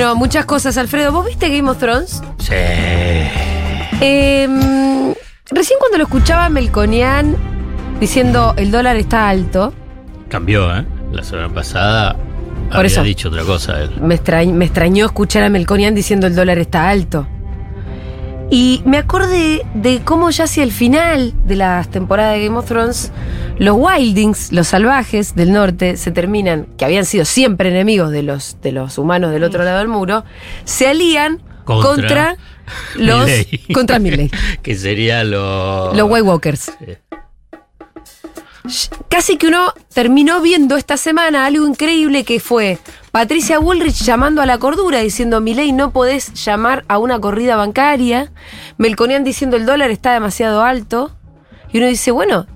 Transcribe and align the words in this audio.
Bueno, 0.00 0.14
muchas 0.16 0.46
cosas, 0.46 0.78
Alfredo. 0.78 1.12
¿Vos 1.12 1.26
viste 1.26 1.50
Game 1.54 1.68
of 1.70 1.76
Thrones? 1.76 2.22
Sí. 2.38 2.54
Eh, 4.00 4.48
recién 5.50 5.78
cuando 5.78 5.98
lo 5.98 6.04
escuchaba 6.04 6.48
Melconian 6.48 7.36
diciendo 8.00 8.54
el 8.56 8.70
dólar 8.70 8.96
está 8.96 9.28
alto, 9.28 9.74
Cambió, 10.30 10.74
¿eh? 10.74 10.86
La 11.12 11.22
semana 11.22 11.52
pasada 11.52 12.16
Por 12.68 12.76
había 12.76 12.86
eso. 12.86 13.02
dicho 13.02 13.28
otra 13.28 13.42
cosa 13.44 13.78
él. 13.82 13.90
me, 14.00 14.18
extrañ- 14.18 14.54
me 14.54 14.64
extrañó 14.64 15.04
escuchar 15.04 15.42
a 15.42 15.50
Melconian 15.50 15.94
diciendo 15.94 16.26
el 16.28 16.34
dólar 16.34 16.56
está 16.56 16.88
alto. 16.88 17.28
Y 18.50 18.82
me 18.84 18.98
acordé 18.98 19.64
de 19.74 20.00
cómo 20.04 20.30
ya 20.30 20.44
hacia 20.44 20.64
el 20.64 20.72
final 20.72 21.32
de 21.44 21.54
las 21.54 21.88
temporadas 21.88 22.34
de 22.34 22.44
Game 22.44 22.58
of 22.58 22.66
Thrones, 22.66 23.12
los 23.58 23.76
Wildings, 23.78 24.50
los 24.52 24.66
salvajes 24.66 25.36
del 25.36 25.52
norte, 25.52 25.96
se 25.96 26.10
terminan, 26.10 26.66
que 26.76 26.84
habían 26.84 27.04
sido 27.04 27.24
siempre 27.24 27.70
enemigos 27.70 28.10
de 28.10 28.24
los, 28.24 28.56
de 28.60 28.72
los 28.72 28.98
humanos 28.98 29.30
del 29.30 29.44
otro 29.44 29.62
lado 29.62 29.78
del 29.78 29.88
muro, 29.88 30.24
se 30.64 30.88
alían 30.88 31.42
Contra 31.64 31.90
contra, 31.90 32.36
los. 32.96 33.26
Milley. 33.26 33.72
contra 33.72 33.98
Milley. 34.00 34.30
que 34.62 34.74
sería 34.74 35.22
lo. 35.22 35.94
Los 35.94 36.10
White 36.10 36.22
Walkers. 36.22 36.72
Sí. 36.78 36.96
Casi 39.08 39.36
que 39.36 39.48
uno 39.48 39.72
terminó 39.92 40.40
viendo 40.40 40.76
esta 40.76 40.96
semana 40.96 41.46
algo 41.46 41.66
increíble 41.66 42.24
que 42.24 42.40
fue 42.40 42.78
Patricia 43.10 43.58
Bullrich 43.58 44.04
llamando 44.04 44.42
a 44.42 44.46
la 44.46 44.58
cordura, 44.58 45.00
diciendo, 45.00 45.40
Milei, 45.40 45.72
no 45.72 45.90
podés 45.90 46.32
llamar 46.44 46.84
a 46.88 46.98
una 46.98 47.18
corrida 47.18 47.56
bancaria. 47.56 48.32
Melconian 48.78 49.24
diciendo, 49.24 49.56
el 49.56 49.66
dólar 49.66 49.90
está 49.90 50.12
demasiado 50.12 50.62
alto. 50.62 51.10
Y 51.72 51.78
uno 51.78 51.86
dice, 51.86 52.10
bueno, 52.10 52.46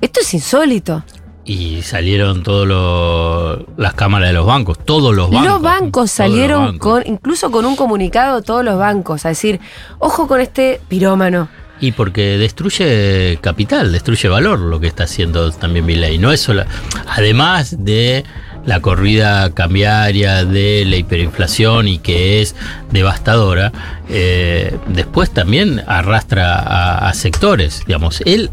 esto 0.00 0.20
es 0.20 0.34
insólito. 0.34 1.04
Y 1.44 1.82
salieron 1.82 2.42
todas 2.42 3.64
las 3.76 3.94
cámaras 3.94 4.28
de 4.28 4.34
los 4.34 4.46
bancos, 4.46 4.78
todos 4.84 5.14
los 5.14 5.30
bancos. 5.30 5.50
los 5.50 5.62
bancos 5.62 6.02
los 6.04 6.10
salieron 6.10 6.64
bancos. 6.66 6.78
con, 6.78 7.06
incluso 7.06 7.50
con 7.50 7.64
un 7.64 7.76
comunicado, 7.76 8.42
todos 8.42 8.64
los 8.64 8.78
bancos, 8.78 9.26
a 9.26 9.30
decir, 9.30 9.60
ojo 9.98 10.28
con 10.28 10.40
este 10.40 10.80
pirómano. 10.88 11.48
Y 11.82 11.92
porque 11.92 12.38
destruye 12.38 13.38
capital, 13.42 13.90
destruye 13.92 14.28
valor 14.28 14.60
lo 14.60 14.78
que 14.80 14.86
está 14.86 15.02
haciendo 15.04 15.50
también 15.50 15.84
Milei. 15.84 16.16
No 16.16 16.32
es 16.32 16.40
solo. 16.40 16.64
Además 17.08 17.84
de 17.84 18.24
la 18.64 18.78
corrida 18.80 19.52
cambiaria, 19.52 20.44
de 20.44 20.84
la 20.86 20.94
hiperinflación 20.96 21.88
y 21.88 21.98
que 21.98 22.40
es 22.40 22.54
devastadora, 22.92 23.72
eh, 24.08 24.76
después 24.86 25.30
también 25.32 25.82
arrastra 25.88 26.54
a, 26.54 27.08
a 27.08 27.14
sectores. 27.14 27.82
Digamos, 27.84 28.22
él, 28.26 28.50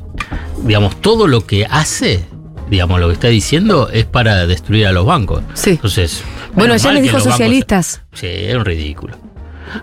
digamos, 0.64 1.00
todo 1.00 1.28
lo 1.28 1.46
que 1.46 1.66
hace. 1.70 2.26
Digamos, 2.72 3.00
lo 3.00 3.08
que 3.08 3.14
está 3.14 3.28
diciendo 3.28 3.90
es 3.94 4.06
para 4.06 4.48
destruir 4.48 4.88
a 4.88 4.92
los 4.92 5.06
bancos. 5.06 5.44
Sí. 5.54 5.72
Entonces. 5.72 6.24
Bueno, 6.54 6.76
ya 6.78 6.92
les 6.94 7.04
dijo 7.04 7.18
bancos- 7.18 7.24
socialistas. 7.32 8.02
Sí, 8.14 8.28
es 8.28 8.56
un 8.56 8.66
ridículo. 8.66 9.16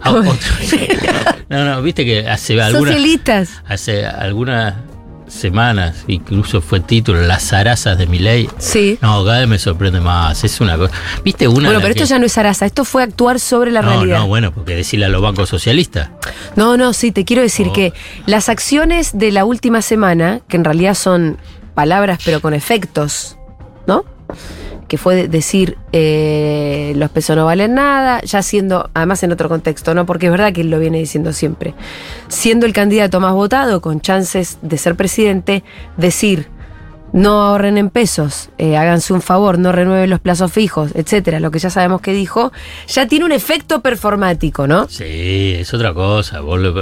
Ah, 0.02 0.10
otro- 0.10 0.32
no, 1.48 1.64
no, 1.64 1.82
viste 1.82 2.04
que 2.04 2.28
hace 2.28 2.60
algunas 2.60 2.94
Socialistas. 2.94 3.62
hace 3.66 4.04
algunas 4.06 4.74
semanas, 5.28 6.04
incluso 6.06 6.60
fue 6.60 6.78
título, 6.80 7.20
Las 7.22 7.42
zarazas 7.48 7.98
de 7.98 8.06
Milei. 8.06 8.48
Sí. 8.58 8.96
No, 9.02 9.24
cada 9.24 9.40
vez 9.40 9.48
me 9.48 9.58
sorprende 9.58 10.00
más. 10.00 10.44
Es 10.44 10.60
una 10.60 10.76
cosa. 10.76 10.92
¿Viste 11.24 11.48
una? 11.48 11.68
Bueno, 11.68 11.80
pero 11.80 11.88
esto 11.92 12.04
que- 12.04 12.08
ya 12.08 12.18
no 12.18 12.26
es 12.26 12.38
Arasa, 12.38 12.64
esto 12.66 12.84
fue 12.84 13.02
actuar 13.02 13.40
sobre 13.40 13.70
la 13.72 13.82
no, 13.82 13.88
realidad. 13.90 14.18
no, 14.18 14.26
bueno, 14.28 14.52
porque 14.52 14.76
decirle 14.76 15.06
a 15.06 15.08
los 15.08 15.20
bancos 15.22 15.48
socialistas. 15.48 16.10
No, 16.54 16.76
no, 16.76 16.92
sí, 16.92 17.10
te 17.10 17.24
quiero 17.24 17.42
decir 17.42 17.68
Oh. 17.70 17.72
que 17.72 17.92
las 18.26 18.48
acciones 18.48 19.18
de 19.18 19.32
la 19.32 19.44
última 19.44 19.82
semana, 19.82 20.40
que 20.48 20.56
en 20.56 20.64
realidad 20.64 20.94
son 20.94 21.38
palabras 21.74 22.20
pero 22.24 22.40
con 22.40 22.54
efectos, 22.54 23.36
¿no? 23.86 24.04
Que 24.88 24.98
fue 24.98 25.14
de- 25.16 25.28
decir 25.28 25.76
eh, 25.92 26.92
los 26.96 27.10
pesos 27.10 27.36
no 27.36 27.44
valen 27.44 27.74
nada, 27.74 28.20
ya 28.22 28.42
siendo, 28.42 28.88
además 28.94 29.22
en 29.22 29.32
otro 29.32 29.48
contexto, 29.48 29.94
¿no? 29.94 30.06
Porque 30.06 30.26
es 30.26 30.32
verdad 30.32 30.52
que 30.52 30.60
él 30.60 30.70
lo 30.70 30.78
viene 30.78 30.98
diciendo 30.98 31.32
siempre. 31.32 31.74
Siendo 32.28 32.66
el 32.66 32.72
candidato 32.72 33.18
más 33.20 33.32
votado, 33.34 33.80
con 33.80 34.00
chances 34.00 34.58
de 34.62 34.78
ser 34.78 34.94
presidente, 34.94 35.64
decir 35.96 36.48
no 37.16 37.40
ahorren 37.40 37.78
en 37.78 37.88
pesos, 37.88 38.50
eh, 38.58 38.76
háganse 38.76 39.14
un 39.14 39.22
favor, 39.22 39.58
no 39.58 39.72
renueven 39.72 40.10
los 40.10 40.20
plazos 40.20 40.52
fijos, 40.52 40.90
etcétera, 40.94 41.40
lo 41.40 41.50
que 41.50 41.58
ya 41.58 41.70
sabemos 41.70 42.02
que 42.02 42.12
dijo, 42.12 42.52
ya 42.88 43.08
tiene 43.08 43.24
un 43.24 43.32
efecto 43.32 43.80
performático, 43.80 44.66
¿no? 44.66 44.86
Sí, 44.90 45.54
es 45.58 45.72
otra 45.72 45.94
cosa. 45.94 46.40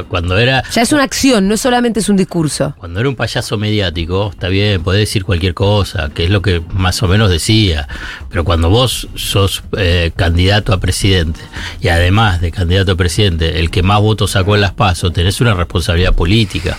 Cuando 0.09 0.37
era. 0.37 0.65
Ya 0.73 0.83
es 0.83 0.93
una 0.93 1.05
acción, 1.05 1.47
no 1.47 1.57
solamente 1.57 2.01
es 2.01 2.09
un 2.09 2.17
discurso. 2.17 2.75
Cuando 2.79 2.99
era 2.99 3.09
un 3.09 3.15
payaso 3.15 3.57
mediático, 3.59 4.31
está 4.31 4.49
bien, 4.49 4.83
podés 4.83 5.03
decir 5.03 5.25
cualquier 5.25 5.55
cosa, 5.55 6.11
que 6.13 6.25
es 6.25 6.31
lo 6.31 6.43
que 6.43 6.61
más 6.73 7.01
o 7.05 7.07
menos 7.07 7.31
decía. 7.31 7.87
Pero 8.29 8.43
cuando 8.43 8.71
vos 8.71 9.07
sos 9.15 9.63
eh, 9.77 10.11
candidato 10.17 10.73
a 10.73 10.81
presidente, 10.81 11.41
y 11.81 11.89
además 11.89 12.41
de 12.41 12.51
candidato 12.51 12.93
a 12.93 12.97
presidente, 12.97 13.61
el 13.61 13.71
que 13.71 13.85
más 13.85 14.01
votos 14.01 14.33
sacó 14.33 14.57
en 14.57 14.63
las 14.63 14.73
PASO, 14.73 15.13
tenés 15.13 15.41
una 15.41 15.55
responsabilidad 15.55 16.13
política. 16.13 16.77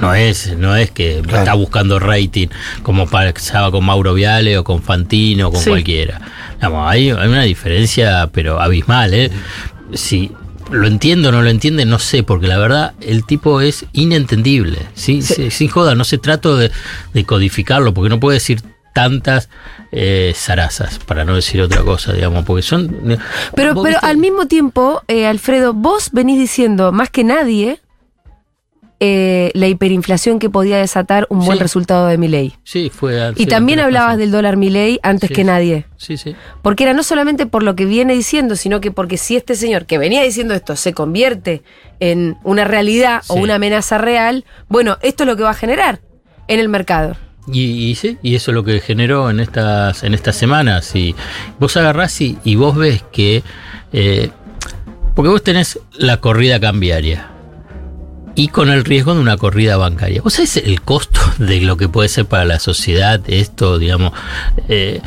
No 0.00 0.14
es, 0.14 0.56
no 0.56 0.76
es 0.76 0.90
que 0.90 1.20
Claro. 1.22 1.38
está 1.38 1.54
buscando 1.54 1.98
rating 1.98 2.48
como 2.82 3.06
pasaba 3.08 3.70
con 3.70 3.84
Mauro 3.84 4.14
Viale 4.14 4.58
o 4.58 4.64
con 4.64 4.82
Fantino 4.82 5.48
o 5.48 5.52
con 5.52 5.60
Sí. 5.62 5.70
cualquiera. 5.70 6.20
Digamos, 6.56 6.90
hay, 6.90 7.10
hay 7.10 7.28
una 7.28 7.42
diferencia, 7.42 8.28
pero 8.32 8.60
abismal, 8.60 9.14
¿eh? 9.14 9.30
Si 9.94 10.32
lo 10.70 10.86
entiendo 10.86 11.28
o 11.28 11.32
no 11.32 11.42
lo 11.42 11.48
entiende, 11.50 11.84
no 11.84 11.98
sé, 11.98 12.22
porque 12.24 12.46
la 12.48 12.58
verdad 12.58 12.92
el 13.00 13.24
tipo 13.24 13.60
es 13.60 13.86
inentendible. 13.92 14.78
¿sí? 14.94 15.22
Sí. 15.22 15.34
Sí, 15.34 15.50
Sin 15.50 15.68
joda, 15.68 15.94
no 15.94 16.04
se 16.04 16.18
trato 16.18 16.56
de, 16.56 16.70
de 17.14 17.24
codificarlo, 17.24 17.94
porque 17.94 18.08
no 18.08 18.18
puede 18.20 18.36
decir 18.38 18.60
tantas 18.92 19.48
eh, 19.92 20.32
zarazas, 20.34 20.98
para 20.98 21.24
no 21.24 21.34
decir 21.36 21.60
otra 21.60 21.82
cosa, 21.82 22.12
digamos, 22.12 22.44
porque 22.44 22.62
son... 22.62 22.88
Pero, 23.54 23.74
vos 23.74 23.84
pero 23.84 23.98
viste- 23.98 24.06
al 24.06 24.16
mismo 24.16 24.46
tiempo, 24.46 25.02
eh, 25.06 25.26
Alfredo, 25.26 25.72
vos 25.74 26.08
venís 26.12 26.38
diciendo 26.38 26.92
más 26.92 27.10
que 27.10 27.22
nadie 27.22 27.78
eh, 28.98 29.50
la 29.54 29.66
hiperinflación 29.68 30.38
que 30.38 30.48
podía 30.48 30.78
desatar 30.78 31.26
un 31.28 31.40
buen 31.44 31.58
Sí. 31.58 31.62
resultado 31.62 32.06
de 32.06 32.16
mi 32.16 32.28
ley. 32.28 32.54
Sí, 32.64 32.90
fue... 32.94 33.32
Y 33.36 33.44
también 33.46 33.78
hablabas 33.80 34.16
del 34.16 34.30
dólar 34.30 34.56
Milei 34.56 34.98
antes 35.02 35.28
Sí. 35.28 35.34
que 35.34 35.44
nadie. 35.44 35.84
Sí, 35.98 36.16
sí. 36.16 36.34
Porque 36.62 36.84
era 36.84 36.94
no 36.94 37.02
solamente 37.02 37.44
por 37.46 37.62
lo 37.62 37.76
que 37.76 37.84
viene 37.84 38.14
diciendo, 38.14 38.56
sino 38.56 38.80
que 38.80 38.90
porque 38.90 39.18
si 39.18 39.36
este 39.36 39.54
señor 39.54 39.84
que 39.86 39.98
venía 39.98 40.22
diciendo 40.22 40.54
esto 40.54 40.76
se 40.76 40.94
convierte 40.94 41.62
en 42.00 42.36
una 42.42 42.64
realidad 42.64 43.22
o 43.28 43.34
una 43.34 43.56
amenaza 43.56 43.98
real, 43.98 44.44
bueno, 44.68 44.96
esto 45.02 45.24
es 45.24 45.26
lo 45.28 45.36
que 45.36 45.42
va 45.42 45.50
a 45.50 45.54
generar 45.54 46.00
en 46.48 46.60
el 46.60 46.68
mercado. 46.70 47.16
Y, 47.52 47.90
y 47.90 47.94
sí, 47.96 48.18
y 48.22 48.34
eso 48.34 48.50
es 48.50 48.54
lo 48.54 48.64
que 48.64 48.80
generó 48.80 49.28
en 49.30 49.40
estas, 49.40 50.02
en 50.04 50.14
estas 50.14 50.36
semanas. 50.36 50.96
Y 50.96 51.14
vos 51.60 51.76
agarrás 51.76 52.20
y, 52.20 52.38
y 52.44 52.56
vos 52.56 52.74
ves 52.76 53.04
que. 53.12 53.42
eh, 53.92 54.30
porque 55.14 55.28
vos 55.30 55.42
tenés 55.42 55.78
la 55.96 56.16
corrida 56.20 56.58
cambiaria. 56.60 57.30
Y 58.36 58.48
con 58.48 58.70
el 58.70 58.84
riesgo 58.84 59.14
de 59.14 59.20
una 59.20 59.36
corrida 59.36 59.76
bancaria. 59.76 60.22
¿Vos 60.22 60.34
sabés 60.34 60.58
el 60.58 60.82
costo 60.82 61.20
de 61.38 61.60
lo 61.62 61.76
que 61.76 61.88
puede 61.88 62.08
ser 62.08 62.26
para 62.26 62.44
la 62.44 62.60
sociedad 62.60 63.20
esto, 63.26 63.78
digamos? 63.78 64.12
eh, 64.68 65.00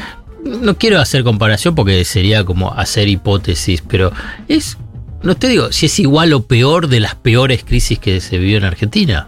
no 0.44 0.78
quiero 0.78 1.00
hacer 1.00 1.24
comparación 1.24 1.76
porque 1.76 2.04
sería 2.06 2.44
como 2.44 2.74
hacer 2.74 3.08
hipótesis, 3.08 3.84
pero 3.88 4.12
es. 4.48 4.78
No 5.22 5.36
te 5.36 5.48
digo 5.50 5.72
si 5.72 5.88
es 5.88 6.00
igual 6.00 6.32
o 6.34 6.44
peor 6.44 6.88
de 6.88 7.02
las 7.02 7.16
peores 7.16 7.64
crisis 7.64 8.00
que 8.00 8.22
se 8.22 8.38
vivió 8.38 8.58
en 8.58 8.64
Argentina. 8.64 9.28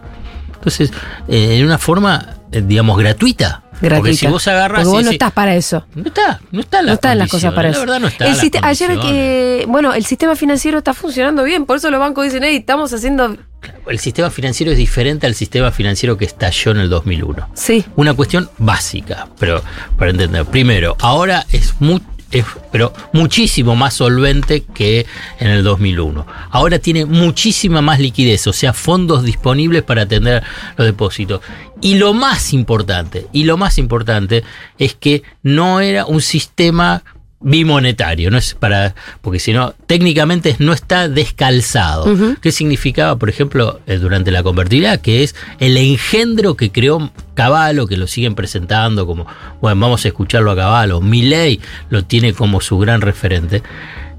Entonces, 0.53 0.91
eh, 1.28 1.57
en 1.57 1.66
una 1.66 1.78
forma, 1.78 2.35
eh, 2.51 2.63
digamos, 2.66 2.97
gratuita. 2.97 3.63
Porque 3.81 3.96
Gratuita. 3.96 4.18
si 4.19 4.28
vos 4.28 4.47
agarras 4.47 4.84
Porque 4.84 4.96
vos 4.96 5.03
no 5.06 5.12
estás 5.12 5.31
para 5.31 5.56
eso. 5.56 5.86
no 5.96 6.03
está, 6.06 6.40
no 6.52 6.62
está 6.62 6.81
No 6.84 6.94
están 6.94 7.18
las 7.18 7.30
cosas 7.30 7.53
para 7.53 7.69
eso. 7.69 7.80
La 7.80 7.86
verdad 7.86 8.00
no 8.00 8.08
está. 8.08 8.28
El 8.28 8.36
siste- 8.36 8.59
ayer 8.62 8.97
que, 9.00 9.66
bueno, 9.68 9.94
el 9.94 10.06
sistema 10.06 10.36
financiero 10.36 10.78
está 10.78 10.94
funcionando 10.94 11.44
bien, 11.44 11.66
por 11.66 11.78
eso 11.78 11.90
los 11.92 12.00
bancos 12.00 12.24
dicen, 12.25 12.44
hey, 12.44 12.58
estamos 12.58 12.94
haciendo. 12.94 13.36
El 13.88 14.00
sistema 14.00 14.30
financiero 14.31 14.72
es 14.72 14.78
diferente 14.78 15.28
al 15.28 15.36
sistema 15.36 15.72
financiero 15.72 16.18
que 16.18 16.25
estalló 16.25 16.72
en 16.72 16.78
el 16.80 16.90
2001. 16.90 17.47
Sí. 17.53 17.86
Una 17.96 18.14
cuestión 18.14 18.50
básica, 18.58 19.28
pero 19.40 19.62
para 19.98 20.12
entender. 20.12 20.46
Primero, 20.46 20.96
ahora 21.00 21.45
es 21.51 21.75
muy 21.80 22.01
es, 22.31 22.45
pero 22.72 22.94
muchísimo 23.13 23.75
más 23.75 23.95
solvente 23.95 24.63
que 24.74 25.06
en 25.39 25.50
el 25.50 25.63
2001. 25.63 26.25
Ahora 26.50 26.80
tiene 26.80 27.06
muchísima 27.06 27.81
más 27.81 28.00
liquidez, 28.00 28.48
o 28.48 28.54
sea, 28.54 28.74
fondos 28.74 29.24
disponibles 29.24 29.83
para 29.83 30.04
atender 30.04 30.44
los 30.78 30.88
depósitos. 30.88 31.42
Y 31.81 31.95
lo 31.95 32.13
más 32.13 32.54
importante, 32.54 33.28
y 33.31 33.44
lo 33.44 33.57
más 33.57 33.78
importante 33.78 34.44
es 34.78 34.94
que 34.94 35.24
no 35.44 35.81
era 35.81 36.06
un 36.06 36.22
sistema 36.22 37.04
bimonetario, 37.41 38.29
no 38.29 38.38
es 38.38 38.53
para 38.53 38.95
porque 39.21 39.39
si 39.39 39.51
no 39.53 39.73
técnicamente 39.88 40.55
no 40.59 40.73
está 40.73 41.09
descalzado. 41.09 42.05
¿Qué 42.41 42.51
significaba, 42.51 43.17
por 43.17 43.29
ejemplo, 43.29 43.81
eh, 43.88 43.97
durante 43.97 44.31
la 44.31 44.43
convertibilidad? 44.43 45.01
Que 45.01 45.23
es 45.23 45.35
el 45.59 45.77
engendro 45.77 46.55
que 46.55 46.71
creó 46.71 47.11
Caballo, 47.33 47.88
que 47.88 47.97
lo 47.97 48.07
siguen 48.07 48.35
presentando 48.35 49.07
como, 49.07 49.25
bueno, 49.61 49.79
vamos 49.81 50.05
a 50.05 50.09
escucharlo 50.09 50.51
a 50.51 50.55
Caballo. 50.55 51.01
Milley 51.01 51.59
lo 51.89 52.05
tiene 52.05 52.33
como 52.33 52.61
su 52.61 52.77
gran 52.77 53.01
referente. 53.01 53.63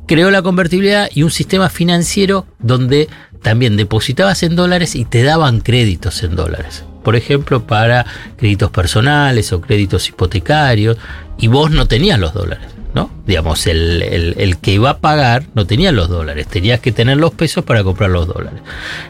Creó 0.07 0.31
la 0.31 0.43
convertibilidad 0.43 1.09
y 1.15 1.23
un 1.23 1.31
sistema 1.31 1.71
financiero 1.71 2.47
donde 2.59 3.09
también 3.41 3.77
depositabas 3.77 4.43
en 4.43 4.57
dólares 4.57 4.95
y 4.95 5.05
te 5.05 5.23
daban 5.23 5.61
créditos 5.61 6.23
en 6.23 6.37
dólares. 6.37 6.85
Por 7.03 7.17
ejemplo, 7.17 7.67
para 7.67 8.07
créditos 8.37 8.71
personales 8.71 9.53
o 9.53 9.61
créditos 9.61 10.09
hipotecarios, 10.09 10.97
y 11.39 11.49
vos 11.49 11.71
no 11.71 11.87
tenías 11.87 12.19
los 12.21 12.33
dólares. 12.33 12.72
¿No? 12.95 13.11
Digamos, 13.27 13.67
el, 13.67 14.03
el- 14.03 14.57
que 14.59 14.73
iba 14.73 14.91
a 14.91 14.99
pagar 14.99 15.45
no 15.55 15.67
tenía 15.67 15.93
los 15.93 16.09
dólares, 16.09 16.47
tenías 16.47 16.81
que 16.81 16.93
tener 16.93 17.17
los 17.17 17.33
pesos 17.33 17.65
para 17.65 17.83
comprar 17.83 18.11
los 18.11 18.27
dólares. 18.27 18.61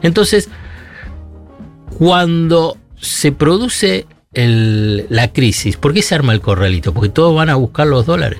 Entonces, 0.02 0.48
cuando 1.98 2.76
se 3.00 3.32
produce 3.32 4.06
el- 4.34 5.06
la 5.10 5.32
crisis, 5.32 5.76
¿por 5.76 5.92
qué 5.92 6.02
se 6.02 6.14
arma 6.14 6.32
el 6.32 6.40
corralito? 6.40 6.92
Porque 6.94 7.08
todos 7.10 7.34
van 7.34 7.50
a 7.50 7.56
buscar 7.56 7.86
los 7.86 8.06
dólares. 8.06 8.38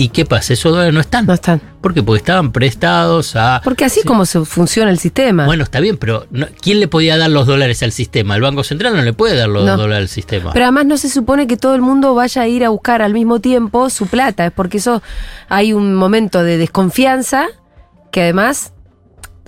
¿Y 0.00 0.10
qué 0.10 0.24
pasa? 0.24 0.52
Esos 0.52 0.70
dólares 0.72 0.94
no 0.94 1.00
están. 1.00 1.26
No 1.26 1.34
están. 1.34 1.60
¿Por 1.82 1.92
qué? 1.92 2.02
Porque 2.04 2.18
estaban 2.18 2.52
prestados 2.52 3.34
a... 3.34 3.60
Porque 3.64 3.84
así 3.84 4.02
como 4.04 4.24
se 4.26 4.44
funciona 4.44 4.90
el 4.92 4.98
sistema. 4.98 5.44
Bueno, 5.44 5.64
está 5.64 5.80
bien, 5.80 5.96
pero 5.96 6.24
no- 6.30 6.46
¿quién 6.62 6.78
le 6.78 6.86
podía 6.86 7.16
dar 7.18 7.30
los 7.30 7.48
dólares 7.48 7.82
al 7.82 7.90
sistema? 7.90 8.36
El 8.36 8.42
Banco 8.42 8.62
Central 8.62 8.94
no 8.96 9.02
le 9.02 9.12
puede 9.12 9.34
dar 9.36 9.48
los 9.48 9.64
No. 9.64 9.76
dólares 9.76 10.04
al 10.04 10.08
sistema. 10.08 10.52
Pero 10.52 10.66
además 10.66 10.86
no 10.86 10.96
se 10.98 11.08
supone 11.10 11.48
que 11.48 11.56
todo 11.56 11.74
el 11.74 11.82
mundo 11.82 12.14
vaya 12.14 12.42
a 12.42 12.46
ir 12.46 12.64
a 12.64 12.68
buscar 12.68 13.02
al 13.02 13.12
mismo 13.12 13.40
tiempo 13.40 13.90
su 13.90 14.06
plata, 14.06 14.46
es 14.46 14.52
porque 14.52 14.76
eso 14.78 15.02
hay 15.48 15.72
un 15.72 15.94
momento 15.96 16.44
de 16.44 16.58
desconfianza 16.58 17.46
que 18.12 18.22
además 18.22 18.72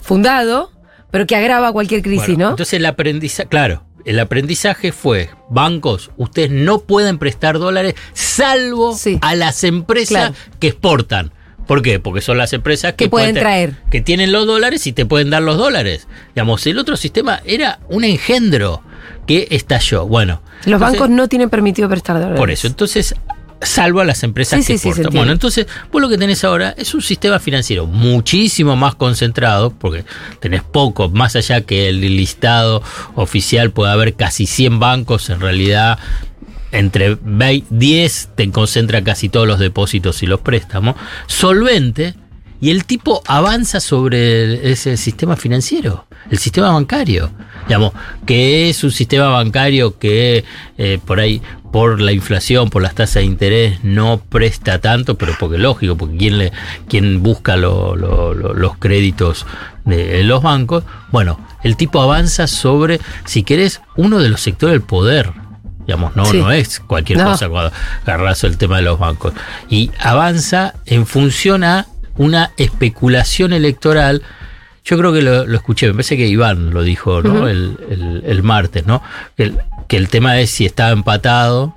fundado, 0.03 0.71
pero 1.11 1.27
que 1.27 1.37
agrava 1.37 1.73
cualquier 1.73 2.03
crisis, 2.03 2.27
Bueno, 2.27 2.45
¿no? 2.47 2.51
Entonces 2.51 2.75
el 2.75 2.87
aprendizaje, 2.87 3.49
claro, 3.49 3.85
el 4.05 4.19
aprendizaje 4.21 4.93
fue, 4.93 5.31
bancos, 5.49 6.11
ustedes 6.17 6.51
no 6.51 6.81
pueden 6.81 7.19
prestar 7.19 7.59
dólares 7.59 7.95
salvo 8.13 8.97
Sí. 8.97 9.19
a 9.23 9.35
las 9.35 9.65
empresas 9.65 10.09
Claro. 10.31 10.35
que 10.59 10.69
exportan. 10.69 11.33
¿Por 11.67 11.83
qué? 11.83 12.01
Porque 12.01 12.21
son 12.21 12.37
las 12.39 12.53
empresas 12.53 12.95
que, 12.95 13.05
Que 13.05 13.09
pueden 13.11 13.37
tra- 13.37 13.41
traer. 13.41 13.77
Que 13.91 14.01
tienen 14.01 14.33
los 14.33 14.47
dólares 14.47 14.87
y 14.89 14.93
te 14.93 15.07
pueden 15.07 15.31
dar 15.31 15.43
los 15.43 15.57
dólares. 15.57 16.09
Digamos, 16.35 16.67
el 16.67 16.79
otro 16.79 16.97
sistema 16.97 17.41
era 17.45 17.79
un 17.89 18.03
engendro 18.03 18.83
que 19.27 19.47
estalló. 19.51 20.07
Bueno. 20.07 20.43
Los 20.65 20.75
entonces- 20.75 20.99
bancos 21.01 21.11
no 21.11 21.29
tienen 21.29 21.49
permitido 21.49 21.89
prestar 21.89 22.17
dólares. 22.17 22.39
Por 22.41 22.51
eso, 22.51 22.67
entonces, 22.67 23.15
salvo 23.63 24.01
a 24.01 24.05
las 24.05 24.23
empresas 24.23 24.61
Sí, 24.65 24.73
que 24.73 24.79
sí, 24.79 24.83
sí, 24.85 24.89
exportan. 24.89 25.07
entiende. 25.07 25.19
bueno, 25.19 25.33
entonces, 25.33 25.67
vos 25.93 26.01
lo 26.01 26.09
que 26.09 26.17
tenés 26.19 26.43
ahora 26.45 26.75
es 26.79 26.95
un 26.95 27.03
sistema 27.03 27.39
financiero 27.39 27.87
muchísimo 27.87 28.75
más 28.77 28.95
concentrado, 28.95 29.71
porque 29.71 30.05
tenés 30.41 30.63
poco, 30.63 31.09
más 31.11 31.37
allá 31.37 31.61
que 31.61 31.89
el 31.89 32.01
listado 32.01 32.83
oficial 33.17 33.71
puede 33.71 33.93
haber 33.93 34.15
casi 34.15 34.47
100 34.47 34.79
bancos, 34.81 35.29
en 35.31 35.41
realidad 35.41 35.99
entre 36.73 37.19
vei- 37.19 37.65
10 37.69 38.31
te 38.37 38.49
concentra 38.51 39.03
casi 39.03 39.29
todos 39.29 39.47
los 39.47 39.59
depósitos 39.59 40.23
y 40.23 40.27
los 40.27 40.41
préstamos, 40.41 40.95
solvente, 41.27 42.15
y 42.61 42.71
el 42.71 42.85
tipo 42.85 43.23
avanza 43.27 43.81
sobre 43.81 44.71
ese 44.71 44.97
sistema 44.97 45.35
financiero, 45.37 46.07
el 46.31 46.39
sistema 46.39 46.71
bancario. 46.71 47.31
Digamos, 47.67 47.93
que 48.27 48.69
es 48.71 48.83
un 48.85 48.91
sistema 48.91 49.29
bancario 49.29 49.99
que 49.99 50.45
eh, 50.79 50.99
por 51.05 51.21
ahí, 51.21 51.41
por 51.73 52.01
la 52.01 52.13
inflación, 52.13 52.69
por 52.71 52.83
las 52.83 52.95
tasas 52.95 53.15
de 53.17 53.25
interés, 53.25 53.85
no 53.85 54.21
presta 54.29 54.81
tanto, 54.81 55.17
pero 55.17 55.35
porque 55.39 55.59
lógico, 55.59 55.97
porque 55.97 56.17
quien, 56.17 56.39
le, 56.39 56.53
quien 56.89 57.23
busca 57.23 57.57
lo- 57.57 57.95
lo- 57.97 58.35
lo- 58.35 58.55
los 58.55 58.77
créditos 58.79 59.47
de 59.85 60.23
los 60.25 60.43
bancos, 60.43 60.85
bueno, 61.13 61.39
el 61.63 61.77
tipo 61.77 62.03
avanza 62.03 62.47
sobre, 62.47 63.01
si 63.25 63.43
querés, 63.45 63.81
uno 63.97 64.19
de 64.19 64.29
los 64.31 64.41
sectores 64.41 64.73
del 64.73 64.83
poder. 64.83 65.33
Digamos, 65.87 66.15
no, 66.17 66.25
Sí. 66.25 66.39
no 66.39 66.51
es 66.53 66.81
cualquier 66.81 67.19
No. 67.19 67.25
cosa 67.27 67.49
cuando 67.49 67.73
agarras 68.05 68.45
el 68.45 68.57
tema 68.59 68.77
de 68.77 68.83
los 68.83 68.99
bancos. 68.99 69.33
Y 69.69 69.91
avanza 69.99 70.75
en 70.87 71.07
función 71.07 71.65
a 71.65 71.87
una 72.17 72.51
especulación 72.57 73.53
electoral. 73.53 74.23
Yo 74.85 74.97
creo 74.99 75.13
que 75.13 75.23
lo, 75.23 75.47
lo 75.47 75.57
escuché, 75.57 75.87
me 75.89 75.93
parece 75.95 76.17
que 76.17 76.27
Iván 76.27 76.71
lo 76.71 76.83
dijo 76.83 77.23
¿no? 77.23 77.49
El, 77.49 77.77
el- 77.91 78.23
el 78.27 78.43
martes, 78.43 78.87
¿no? 78.87 79.03
Que 79.37 79.45
el, 79.45 79.59
que 79.89 79.97
el 79.97 80.09
tema 80.09 80.39
es 80.41 80.51
si 80.51 80.65
estaba 80.67 80.91
empatado 80.91 81.75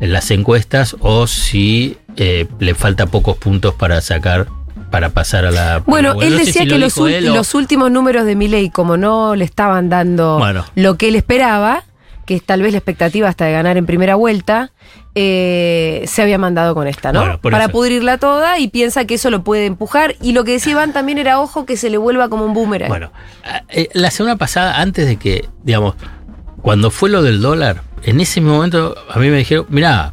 en 0.00 0.12
las 0.12 0.30
encuestas 0.30 0.96
o 1.00 1.26
si 1.26 1.96
eh, 2.16 2.46
le 2.60 2.74
falta 2.74 3.06
pocos 3.06 3.36
puntos 3.36 3.74
para 3.74 4.00
sacar, 4.00 4.46
para 4.90 5.10
pasar 5.10 5.44
a 5.44 5.50
la... 5.50 5.78
Bueno, 5.86 6.10
primera 6.16 6.26
él. 6.28 6.32
No 6.40 6.44
decía 6.46 6.62
si 6.62 6.68
que 6.68 6.74
lo 6.74 6.78
los, 6.86 6.94
dijo 6.94 7.06
ul- 7.08 7.12
él 7.12 7.28
o- 7.30 7.34
los 7.34 7.54
últimos 7.54 7.90
números 7.90 8.24
de 8.26 8.36
Milei, 8.36 8.70
como 8.70 8.96
no 8.96 9.34
le 9.34 9.44
estaban 9.44 9.88
dando 9.88 10.38
Bueno. 10.38 10.64
lo 10.76 10.96
que 10.96 11.08
él 11.08 11.16
esperaba, 11.16 11.84
que 12.26 12.36
es 12.36 12.42
tal 12.44 12.62
vez 12.62 12.72
la 12.72 12.78
expectativa 12.78 13.28
hasta 13.28 13.44
de 13.46 13.52
ganar 13.52 13.76
en 13.76 13.86
primera 13.86 14.14
vuelta, 14.14 14.70
eh, 15.14 16.04
se 16.06 16.22
había 16.22 16.38
mandado 16.38 16.74
con 16.74 16.86
esta, 16.86 17.12
¿no? 17.12 17.20
Bueno, 17.20 17.38
Para 17.40 17.64
eso. 17.64 17.72
pudrirla 17.72 18.18
toda 18.18 18.58
y 18.58 18.68
piensa 18.68 19.04
que 19.04 19.14
eso 19.14 19.30
lo 19.30 19.44
puede 19.44 19.66
empujar. 19.66 20.16
Y 20.20 20.32
lo 20.32 20.44
que 20.44 20.52
decía 20.52 20.72
Iván 20.72 20.92
también 20.92 21.18
era, 21.18 21.40
ojo, 21.40 21.66
que 21.66 21.76
se 21.76 21.90
le 21.90 21.98
vuelva 21.98 22.28
como 22.28 22.44
un 22.44 22.54
boomerang. 22.54 22.88
Bueno, 22.88 23.12
eh, 23.68 23.88
la 23.92 24.10
semana 24.10 24.36
pasada, 24.36 24.80
antes 24.80 25.06
de 25.06 25.16
que, 25.16 25.48
digamos, 25.62 25.94
cuando 26.62 26.90
fue 26.90 27.10
lo 27.10 27.22
del 27.22 27.40
dólar, 27.40 27.82
en 28.02 28.20
ese 28.20 28.40
momento 28.40 28.96
a 29.10 29.18
mí 29.18 29.28
me 29.28 29.38
dijeron, 29.38 29.66
mirá, 29.68 30.12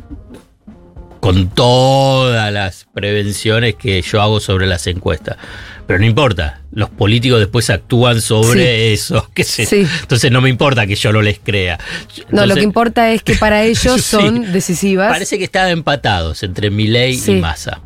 con 1.20 1.50
todas 1.50 2.52
las 2.52 2.88
prevenciones 2.94 3.76
que 3.76 4.02
yo 4.02 4.22
hago 4.22 4.40
sobre 4.40 4.66
las 4.68 4.86
encuestas, 4.88 5.38
pero 5.92 6.00
no 6.00 6.06
importa, 6.06 6.62
los 6.72 6.90
políticos 6.90 7.40
después 7.40 7.70
actúan 7.70 8.22
sobre 8.22 8.94
eso, 8.94 9.30
qué 9.34 9.44
sé. 9.44 9.66
Sí. 9.66 9.86
entonces 10.00 10.32
no 10.32 10.40
me 10.40 10.48
importa 10.50 10.88
que 10.88 10.96
yo 10.96 11.12
no 11.12 11.22
les 11.22 11.38
crea. 11.38 11.78
no, 12.30 12.46
lo 12.46 12.56
que 12.56 12.62
importa 12.62 13.12
es 13.12 13.24
que 13.24 13.36
para 13.36 13.64
ellos 13.64 13.96
Sí. 14.02 14.02
son 14.16 14.54
decisivas. 14.54 15.12
Parece 15.12 15.38
que 15.38 15.44
estaban 15.44 15.70
empatados 15.70 16.44
entre 16.44 16.70
Milei 16.70 17.20
y 17.28 17.32
Massa. 17.42 17.82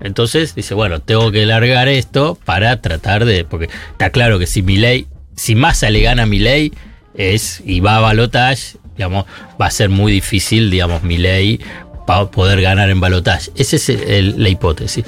Entonces 0.00 0.56
dice, 0.56 0.74
bueno, 0.74 0.98
tengo 1.00 1.30
que 1.30 1.46
largar 1.46 1.86
esto 1.86 2.36
para 2.44 2.80
tratar 2.82 3.24
de. 3.26 3.44
Porque 3.44 3.68
está 3.92 4.10
claro 4.10 4.40
que 4.40 4.48
si 4.48 4.60
Milei, 4.62 5.06
si 5.36 5.54
Massa 5.54 5.88
le 5.90 6.00
gana 6.00 6.24
a 6.24 6.26
Milei, 6.26 6.72
es, 7.14 7.62
y 7.64 7.78
va 7.78 7.98
a 7.98 8.00
balotage, 8.00 8.76
digamos, 8.96 9.24
va 9.60 9.66
a 9.66 9.70
ser 9.70 9.88
muy 9.88 10.10
difícil, 10.10 10.68
digamos, 10.68 11.04
Milei 11.04 11.60
para 12.08 12.28
poder 12.28 12.60
ganar 12.60 12.90
en 12.90 12.98
balotage. 12.98 13.52
Esa 13.54 13.76
es 13.76 13.88
el- 13.88 14.34
la 14.42 14.48
hipótesis. 14.48 15.04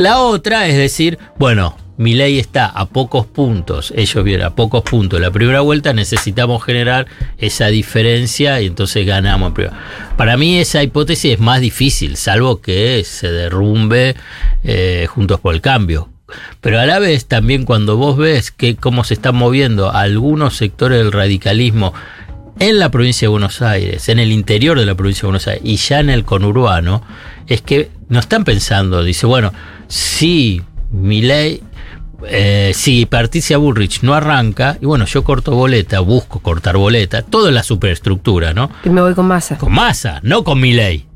La 0.00 0.20
otra 0.20 0.66
es 0.66 0.78
decir, 0.78 1.18
bueno, 1.38 1.76
Milei 1.98 2.38
está 2.38 2.64
a 2.64 2.86
pocos 2.86 3.26
puntos, 3.26 3.92
ellos 3.94 4.24
vieron 4.24 4.46
a 4.46 4.56
pocos 4.56 4.82
puntos 4.82 5.20
la 5.20 5.30
primera 5.30 5.60
vuelta, 5.60 5.92
necesitamos 5.92 6.64
generar 6.64 7.06
esa 7.36 7.66
diferencia 7.66 8.62
y 8.62 8.66
entonces 8.68 9.04
ganamos. 9.04 9.52
Para 10.16 10.38
mí 10.38 10.56
esa 10.56 10.82
hipótesis 10.82 11.34
es 11.34 11.38
más 11.38 11.60
difícil, 11.60 12.16
salvo 12.16 12.62
que 12.62 13.04
se 13.04 13.30
derrumbe 13.30 14.16
eh, 14.64 15.06
juntos 15.10 15.38
por 15.38 15.54
el 15.54 15.60
cambio. 15.60 16.08
Pero 16.62 16.80
a 16.80 16.86
la 16.86 16.98
vez 16.98 17.26
también 17.26 17.66
cuando 17.66 17.98
vos 17.98 18.16
ves 18.16 18.50
que 18.50 18.76
cómo 18.76 19.04
se 19.04 19.12
están 19.12 19.36
moviendo 19.36 19.92
algunos 19.92 20.56
sectores 20.56 20.96
del 20.96 21.12
radicalismo 21.12 21.92
en 22.58 22.78
la 22.78 22.90
provincia 22.90 23.26
de 23.26 23.32
Buenos 23.32 23.60
Aires, 23.60 24.08
en 24.08 24.18
el 24.18 24.32
interior 24.32 24.78
de 24.78 24.86
la 24.86 24.94
provincia 24.94 25.22
de 25.22 25.26
Buenos 25.26 25.46
Aires 25.46 25.62
y 25.62 25.76
ya 25.76 26.00
en 26.00 26.08
el 26.08 26.24
conurbano, 26.24 27.02
es 27.48 27.60
que 27.60 27.90
no 28.08 28.18
están 28.18 28.44
pensando, 28.44 29.04
dice, 29.04 29.26
bueno, 29.26 29.52
si 29.90 30.62
mi 30.92 31.20
ley, 31.20 31.62
si 32.72 33.06
Patricia 33.06 33.58
Bullrich 33.58 34.02
no 34.02 34.14
arranca, 34.14 34.78
y 34.80 34.86
bueno, 34.86 35.04
yo 35.04 35.24
corto 35.24 35.52
boleta, 35.52 36.00
busco 36.00 36.38
cortar 36.40 36.76
boleta, 36.76 37.22
todo 37.22 37.48
es 37.48 37.54
la 37.54 37.62
superestructura, 37.62 38.54
¿no? 38.54 38.70
Y 38.84 38.88
me 38.90 39.00
voy 39.00 39.14
con 39.14 39.26
masa. 39.26 39.58
Con 39.58 39.72
masa, 39.72 40.20
no 40.22 40.44
con 40.44 40.60
mi 40.60 40.72
ley. 40.72 41.06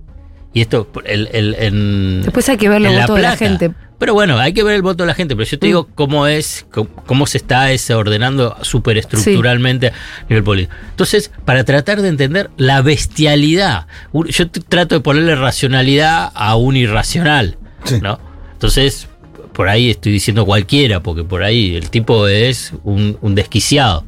Y 0.52 0.60
esto, 0.60 0.88
el, 1.04 1.28
el- 1.32 1.54
en, 1.58 2.22
Después 2.22 2.48
hay 2.48 2.56
que 2.56 2.68
ver 2.68 2.80
los 2.80 2.92
en 2.92 2.98
La 2.98 3.06
de 3.06 3.22
la 3.22 3.36
gente. 3.36 3.72
Pero 3.98 4.12
bueno, 4.14 4.38
hay 4.38 4.52
que 4.52 4.62
ver 4.64 4.74
el 4.74 4.82
voto 4.82 5.02
de 5.04 5.06
la 5.08 5.14
gente. 5.14 5.34
Pero 5.36 5.48
yo 5.48 5.58
te 5.58 5.66
Mm. 5.66 5.68
digo 5.68 5.88
cómo 5.94 6.26
es, 6.26 6.66
cómo, 6.70 6.88
cómo 7.06 7.26
se 7.26 7.38
está 7.38 7.70
ese 7.72 7.94
ordenando 7.94 8.56
superestructuralmente 8.62 9.88
a 9.88 9.92
nivel 10.28 10.44
político. 10.44 10.74
Entonces, 10.90 11.30
para 11.44 11.64
tratar 11.64 12.02
de 12.02 12.08
entender 12.08 12.50
la 12.56 12.82
bestialidad, 12.82 13.86
yo 14.12 14.50
trato 14.50 14.94
de 14.96 15.00
ponerle 15.00 15.34
racionalidad 15.36 16.30
a 16.34 16.56
un 16.56 16.76
irracional, 16.76 17.56
Sí. 17.84 17.98
¿no? 18.00 18.18
Entonces, 18.64 19.08
por 19.52 19.68
ahí 19.68 19.90
estoy 19.90 20.12
diciendo 20.12 20.44
cualquiera, 20.46 21.00
porque 21.00 21.22
por 21.22 21.42
ahí 21.42 21.76
el 21.76 21.90
tipo 21.90 22.26
es 22.26 22.72
un, 22.82 23.18
un 23.20 23.34
desquiciado. 23.34 24.04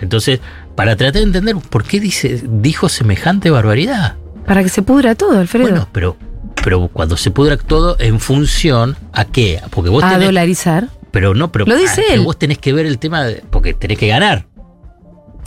Entonces, 0.00 0.40
para 0.76 0.94
tratar 0.96 1.14
de 1.20 1.22
entender 1.26 1.56
por 1.56 1.82
qué 1.84 1.98
dice, 2.00 2.40
dijo 2.48 2.88
semejante 2.88 3.50
barbaridad. 3.50 4.14
Para 4.46 4.62
que 4.62 4.68
se 4.68 4.82
pudra 4.82 5.14
todo, 5.16 5.38
Alfredo. 5.40 5.68
Bueno, 5.68 5.88
pero, 5.90 6.16
pero 6.62 6.88
cuando 6.88 7.16
se 7.16 7.30
pudra 7.32 7.56
todo 7.56 7.96
en 7.98 8.20
función 8.20 8.96
a 9.12 9.24
qué, 9.24 9.60
porque 9.70 9.90
vos 9.90 10.04
a 10.04 10.10
tenés, 10.12 10.26
dolarizar. 10.26 10.88
pero 11.10 11.34
no, 11.34 11.50
pero, 11.50 11.66
Lo 11.66 11.76
dice 11.76 12.02
ah, 12.02 12.04
pero 12.08 12.20
él. 12.20 12.26
vos 12.26 12.38
tenés 12.38 12.58
que 12.58 12.72
ver 12.72 12.86
el 12.86 12.98
tema, 12.98 13.24
de- 13.24 13.42
porque 13.50 13.74
tenés 13.74 13.98
que 13.98 14.06
ganar, 14.06 14.46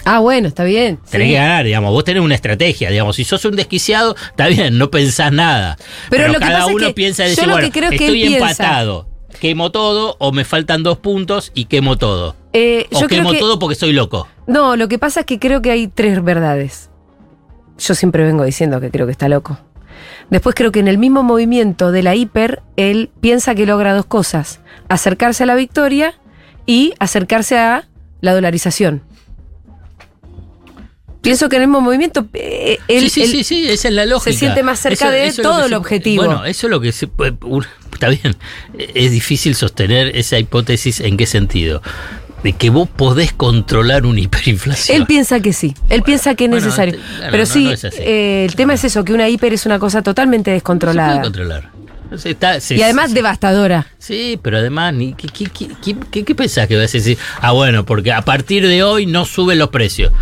Ah, 0.05 0.19
bueno, 0.19 0.47
está 0.47 0.63
bien. 0.63 0.97
tenés 1.09 1.27
sí. 1.27 1.33
que 1.33 1.39
ganar, 1.39 1.65
digamos, 1.65 1.91
vos 1.91 2.03
tenés 2.03 2.23
una 2.23 2.35
estrategia, 2.35 2.89
digamos, 2.89 3.15
si 3.15 3.23
sos 3.23 3.43
un 3.45 3.55
desquiciado, 3.55 4.15
está 4.29 4.47
bien, 4.47 4.77
no 4.77 4.89
pensás 4.89 5.31
nada, 5.31 5.77
Pero 6.09 6.23
pero, 6.23 6.27
lo 6.27 6.33
que 6.35 6.39
cada 6.39 6.59
pasa 6.59 6.69
es 6.69 6.75
uno 6.75 6.87
que 6.87 6.93
piensa 6.93 7.23
yo 7.23 7.29
decir, 7.29 7.45
lo 7.47 7.53
bueno, 7.53 7.67
que 7.67 7.79
creo 7.79 7.89
que 7.89 7.95
estoy 7.97 8.23
él 8.23 8.29
piensa- 8.29 8.51
empatado, 8.51 9.07
quemo 9.39 9.71
todo 9.71 10.15
o 10.19 10.31
me 10.31 10.45
faltan 10.45 10.83
dos 10.83 10.97
puntos 10.97 11.51
y 11.53 11.65
quemo 11.65 11.97
todo, 11.97 12.35
Eh, 12.53 12.87
o 12.91 13.01
yo 13.01 13.07
creo 13.07 13.19
quemo 13.21 13.31
que, 13.33 13.39
todo 13.39 13.59
porque 13.59 13.75
soy 13.75 13.93
loco. 13.93 14.27
No, 14.47 14.75
lo 14.75 14.87
que 14.87 14.97
pasa 14.97 15.21
es 15.21 15.25
que 15.27 15.37
creo 15.39 15.61
que 15.61 15.71
hay 15.71 15.87
tres 15.87 16.23
verdades. 16.23 16.89
Yo 17.77 17.93
siempre 17.95 18.23
vengo 18.25 18.43
diciendo 18.43 18.81
que 18.81 18.89
creo 18.91 19.05
que 19.05 19.11
está 19.11 19.29
loco. 19.29 19.59
Después 20.29 20.53
creo 20.55 20.71
que 20.71 20.79
en 20.79 20.87
el 20.87 20.97
mismo 20.97 21.23
movimiento 21.23 21.91
de 21.91 22.03
la 22.03 22.13
hiper, 22.15 22.61
él 22.75 23.09
piensa 23.21 23.55
que 23.55 23.65
logra 23.65 23.93
dos 23.93 24.05
cosas. 24.05 24.59
Acercarse 24.89 25.43
a 25.43 25.45
la 25.45 25.55
victoria 25.55 26.15
y 26.65 26.93
acercarse 26.99 27.57
a 27.57 27.87
la 28.21 28.33
dolarización. 28.33 29.01
Pienso 31.21 31.49
que 31.49 31.57
en 31.57 31.63
el 31.63 31.67
mismo 31.67 31.81
movimiento 31.81 32.27
eh, 32.33 32.77
él, 32.87 33.03
sí, 33.03 33.09
sí, 33.09 33.21
él 33.23 33.29
sí, 33.29 33.43
sí, 33.43 33.67
esa 33.69 33.89
es 33.89 33.93
la 33.93 34.05
lógica. 34.05 34.31
se 34.31 34.37
siente 34.39 34.63
más 34.63 34.79
cerca 34.79 35.05
Eso- 35.05 35.11
de 35.11 35.27
eso 35.27 35.41
todo 35.41 35.63
el 35.63 35.69
se- 35.69 35.75
objetivo. 35.75 36.23
Bueno, 36.25 36.45
eso 36.45 36.67
es 36.67 36.71
lo 36.71 36.79
que 36.79 36.91
se 36.93 37.07
puede. 37.07 37.35
Está 37.93 38.07
bien. 38.09 38.35
Es 38.77 39.11
difícil 39.11 39.55
sostener 39.55 40.15
esa 40.15 40.39
hipótesis. 40.39 41.01
¿En 41.01 41.17
qué 41.17 41.25
sentido? 41.25 41.81
De 42.43 42.53
que 42.53 42.69
vos 42.69 42.87
podés 42.87 43.33
controlar 43.33 44.05
una 44.05 44.21
hiperinflación. 44.21 44.95
Él 45.01 45.05
piensa 45.05 45.41
que 45.41 45.51
sí, 45.51 45.75
él 45.89 46.03
piensa 46.03 46.35
que 46.35 46.45
es 46.45 46.49
bueno, 46.49 46.65
necesario. 46.65 46.93
te- 46.93 46.99
claro, 47.17 47.31
Pero 47.31 47.43
no, 47.43 47.45
sí, 47.45 47.63
no 47.65 47.89
eh, 47.97 48.45
el 48.45 48.55
tema 48.55 48.73
es 48.75 48.83
eso, 48.85 49.03
que 49.03 49.11
una 49.11 49.27
hiper 49.27 49.53
es 49.53 49.65
una 49.65 49.77
cosa 49.77 50.01
totalmente 50.01 50.51
No 50.51 50.53
se 50.53 50.55
descontrolada. 50.55 51.09
puede 51.09 51.23
controlar. 51.23 51.71
Se 52.17 52.29
está- 52.31 52.59
se- 52.61 52.75
y 52.77 52.81
además 52.81 53.09
se- 53.09 53.15
devastadora. 53.15 53.87
Sí, 53.99 54.39
pero 54.41 54.57
además, 54.57 54.93
ni- 54.93 55.13
¿qué, 55.15 55.27
qué, 55.27 55.45
qué, 55.45 55.67
qué- 55.83 55.95
qué- 56.09 56.23
qué 56.23 56.33
pensás 56.35 56.67
que 56.69 56.77
vas 56.77 56.89
a 56.89 56.97
decir? 56.97 57.17
Ah, 57.41 57.51
bueno, 57.51 57.85
porque 57.85 58.13
a 58.13 58.21
partir 58.21 58.65
de 58.65 58.83
hoy 58.83 59.05
no 59.05 59.25
suben 59.25 59.59
los 59.59 59.67
precios. 59.69 60.13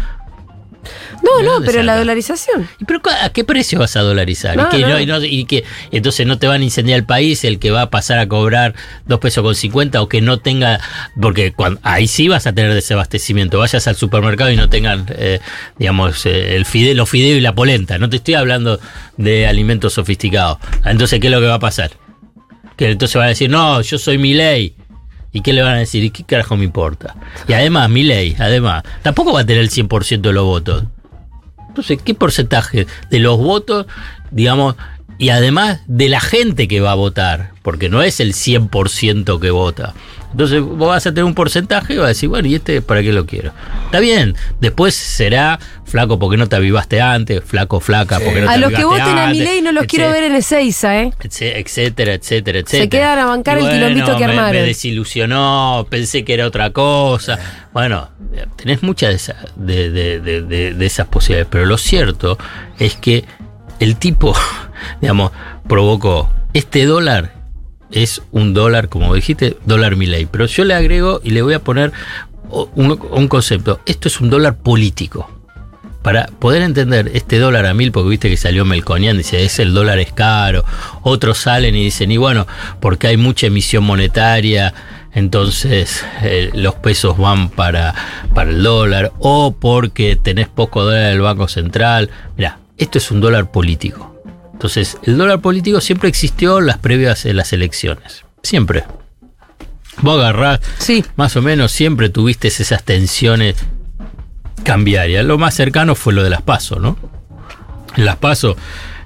No, 1.27 1.38
¿De 1.39 1.43
no, 1.60 1.65
pero 1.65 1.84
la 1.84 1.98
dolarización. 1.98 2.67
¿Y 2.79 2.86
pero 2.86 3.01
a 3.22 3.29
qué 3.29 3.43
precio 3.43 3.79
vas 3.79 3.96
a 3.96 4.01
dolarizar? 4.01 4.55
No, 4.55 4.67
y, 4.67 4.69
que 4.69 5.05
no. 5.05 5.19
no- 5.19 5.24
y 5.25 5.46
que 5.46 5.63
entonces 5.91 6.25
no 6.25 6.38
te 6.38 6.48
van 6.48 6.62
a 6.62 6.63
incendiar 6.63 6.98
el 7.00 7.05
país, 7.05 7.43
el 7.43 7.60
que 7.60 7.72
va 7.72 7.84
a 7.84 7.89
pasar 7.89 8.19
a 8.19 8.27
cobrar 8.27 8.74
dos 9.05 9.19
pesos 9.19 9.43
con 9.43 9.55
50 9.55 10.01
o 10.01 10.07
que 10.07 10.22
no 10.22 10.39
tenga, 10.39 10.79
porque 11.19 11.51
cuando, 11.53 11.79
ahí 11.84 12.07
sí 12.07 12.27
vas 12.27 12.48
a 12.48 12.53
tener 12.53 12.74
desabastecimiento. 12.74 13.60
Vayas 13.60 13.88
al 13.88 13.96
supermercado 13.96 14.51
y 14.51 14.55
no 14.55 14.69
tengan, 14.69 15.05
eh, 15.10 15.39
digamos, 15.77 16.25
eh, 16.25 16.55
el 16.55 16.65
fide, 16.65 16.93
los 16.96 17.10
fideos 17.10 17.38
y 17.38 17.41
la 17.41 17.53
polenta. 17.55 17.98
No 17.98 18.10
te 18.10 18.17
estoy 18.17 18.36
hablando 18.36 18.79
de 19.17 19.48
alimentos 19.48 19.93
sofisticados. 19.93 20.57
Entonces, 20.86 21.19
¿qué 21.19 21.27
es 21.27 21.34
lo 21.34 21.39
que 21.39 21.48
va 21.48 21.55
a 21.55 21.60
pasar? 21.60 21.91
Que 22.75 22.91
entonces 22.91 23.15
van 23.15 23.25
a 23.25 23.29
decir, 23.29 23.50
no, 23.50 23.81
yo 23.81 23.98
soy 23.98 24.17
mi 24.17 24.34
ley. 24.34 24.75
¿Y 25.34 25.41
qué 25.41 25.53
le 25.53 25.62
van 25.62 25.74
a 25.75 25.79
decir? 25.79 26.03
¿Y 26.03 26.10
qué 26.10 26.24
carajo 26.24 26.55
me 26.55 26.63
importa? 26.63 27.15
Y 27.48 27.53
además, 27.53 27.89
mi 27.89 28.03
ley, 28.03 28.36
además, 28.39 28.84
tampoco 29.03 29.34
va 29.34 29.41
a 29.41 29.46
tener 29.46 29.62
el 29.62 29.69
100% 29.69 30.22
de 30.22 30.34
los 30.34 30.46
votos. 30.46 30.84
Entonces, 31.77 32.00
¿qué 32.03 32.15
porcentaje 32.15 32.88
de 33.12 33.19
los 33.19 33.38
votos, 33.38 33.86
digamos, 34.31 34.75
y 35.19 35.29
además 35.29 35.81
de 35.86 36.10
la 36.10 36.19
gente 36.19 36.67
que 36.67 36.81
va 36.81 36.93
a 36.93 36.96
votar? 36.96 37.51
Porque 37.62 37.88
no 37.88 38.01
es 38.01 38.19
el 38.19 38.34
100% 38.34 39.39
que 39.39 39.51
vota. 39.51 39.93
Entonces, 40.31 40.62
vos 40.62 40.89
vas 40.89 41.05
a 41.07 41.12
tener 41.12 41.24
un 41.24 41.34
porcentaje 41.34 41.93
y 41.93 41.98
vas 41.98 42.05
a 42.05 42.10
decir, 42.10 42.27
bueno, 42.29 42.48
¿y 42.48 42.55
este 42.55 42.81
para 42.81 43.01
qué 43.01 43.13
lo 43.13 43.25
quiero? 43.25 43.53
Está 43.86 44.00
bien, 44.00 44.36
después 44.60 44.93
será 44.93 45.57
flaco 45.86 46.19
porque 46.19 46.36
no 46.36 46.48
te 46.50 46.57
avivaste 46.57 47.00
antes, 47.01 47.41
flaco, 47.43 47.79
flaca 47.79 48.19
porque 48.19 48.41
no 48.41 48.48
te 48.48 48.53
A 48.53 48.57
los 48.57 48.69
que 48.69 48.75
avivaste 48.75 49.03
voten 49.03 49.17
a 49.19 49.27
mi 49.27 49.39
antes, 49.39 49.43
ley 49.46 49.62
no 49.62 49.72
los 49.72 49.86
quiero 49.86 50.12
ver 50.12 50.24
en 50.24 50.36
Ezeiza, 50.36 51.01
¿eh? 51.01 51.13
etcé- 51.22 51.53
etcétera, 51.55 52.13
etcétera, 52.13 52.60
etcétera. 52.60 52.89
quedan 52.89 53.19
a 53.19 53.25
bancar 53.25 53.57
el 53.57 53.69
quilombito 53.69 54.17
que 54.17 54.25
me- 54.25 54.31
armaron. 54.34 54.51
Me 54.62 54.67
desilusionó, 54.67 55.88
pensé 55.89 56.25
que 56.25 56.34
era 56.34 56.46
otra 56.46 56.72
cosa. 56.72 57.39
Bueno, 57.72 58.10
tenés 58.57 58.84
muchas 58.84 59.10
de, 59.10 59.15
esa- 59.15 59.46
de 59.55 60.86
esas 60.86 61.07
posibilidades, 61.07 61.48
pero 61.50 61.65
lo 61.65 61.77
cierto 61.77 62.38
es 62.79 62.96
que 62.96 63.24
el 63.79 63.96
tipo, 63.96 64.36
digamos, 65.01 65.31
provocó 65.67 66.29
este 66.53 66.86
dólar. 66.86 67.37
Es 67.91 68.22
un 68.32 68.53
dólar, 68.53 68.89
como 68.89 69.13
dijiste, 69.13 69.58
dólar 69.65 69.96
Milei. 69.96 70.25
Pero 70.25 70.46
yo 70.46 70.65
le 70.65 70.74
agrego 70.74 71.22
y 71.24 71.32
le 71.32 71.41
voy 71.41 71.53
a 71.53 71.63
poner 71.63 71.94
un, 72.50 73.27
concepto. 73.27 73.79
Esto 73.86 74.08
es 74.08 74.20
un 74.22 74.29
dólar 74.29 74.58
político 74.58 75.29
para 76.01 76.27
poder 76.27 76.62
entender 76.62 77.12
este 77.13 77.38
dólar 77.38 77.65
a 77.65 77.74
mil, 77.74 77.91
porque 77.91 78.10
viste 78.10 78.29
que 78.29 78.38
salió 78.38 78.63
Melconian, 78.63 79.17
dice, 79.17 79.44
es 79.44 79.60
el 79.60 79.74
dólar 79.74 80.00
es 80.00 80.13
caro, 80.13 80.63
otros 81.01 81.39
salen 81.39 81.75
y 81.75 81.84
dicen, 81.84 82.12
y 82.12 82.17
bueno, 82.17 82.48
porque 82.79 83.08
hay 83.08 83.17
mucha 83.17 83.48
emisión 83.48 83.84
monetaria, 83.84 84.74
entonces 85.13 86.06
eh, 86.22 86.51
los 86.53 86.75
pesos 86.75 87.17
van 87.17 87.50
para, 87.50 87.94
para 88.34 88.51
el 88.51 88.63
dólar, 88.63 89.12
o 89.20 89.56
porque 89.60 90.15
tenés 90.15 90.48
poco 90.48 90.84
dólar 90.84 91.10
del 91.10 91.22
Banco 91.22 91.50
Central. 91.50 92.10
Mira, 92.38 92.60
esto 92.77 93.00
es 93.00 93.12
un 93.12 93.20
dólar 93.20 93.51
político. 93.51 94.17
Entonces, 94.58 94.98
el 95.04 95.20
dólar 95.20 95.40
político 95.40 95.80
siempre 95.82 96.10
existió 96.10 96.58
en 96.58 96.66
las 96.66 96.80
previas 96.80 97.22
de 97.24 97.36
las 97.36 97.54
elecciones. 97.54 98.26
Siempre. 98.42 98.86
Vos 100.02 100.20
agarrás, 100.20 100.62
Sí. 100.80 101.06
más 101.16 101.36
o 101.36 101.44
menos 101.44 101.72
siempre 101.72 102.10
tuviste 102.10 102.48
esas 102.48 102.84
tensiones 102.84 103.56
cambiarias. 104.64 105.24
Lo 105.26 105.38
más 105.38 105.54
cercano 105.54 105.94
fue 105.94 106.14
lo 106.14 106.24
de 106.24 106.32
las 106.32 106.42
PASO, 106.42 106.80
¿no? 106.80 106.98
En 107.96 108.06
las 108.06 108.16
PASO 108.16 108.58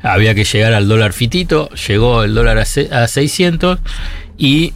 había 0.02 0.34
que 0.36 0.46
llegar 0.46 0.74
al 0.74 0.88
dólar 0.88 1.12
fitito, 1.12 1.70
llegó 1.72 2.24
el 2.24 2.34
dólar 2.34 2.58
a 2.58 2.66
600 3.08 3.80
y 4.38 4.74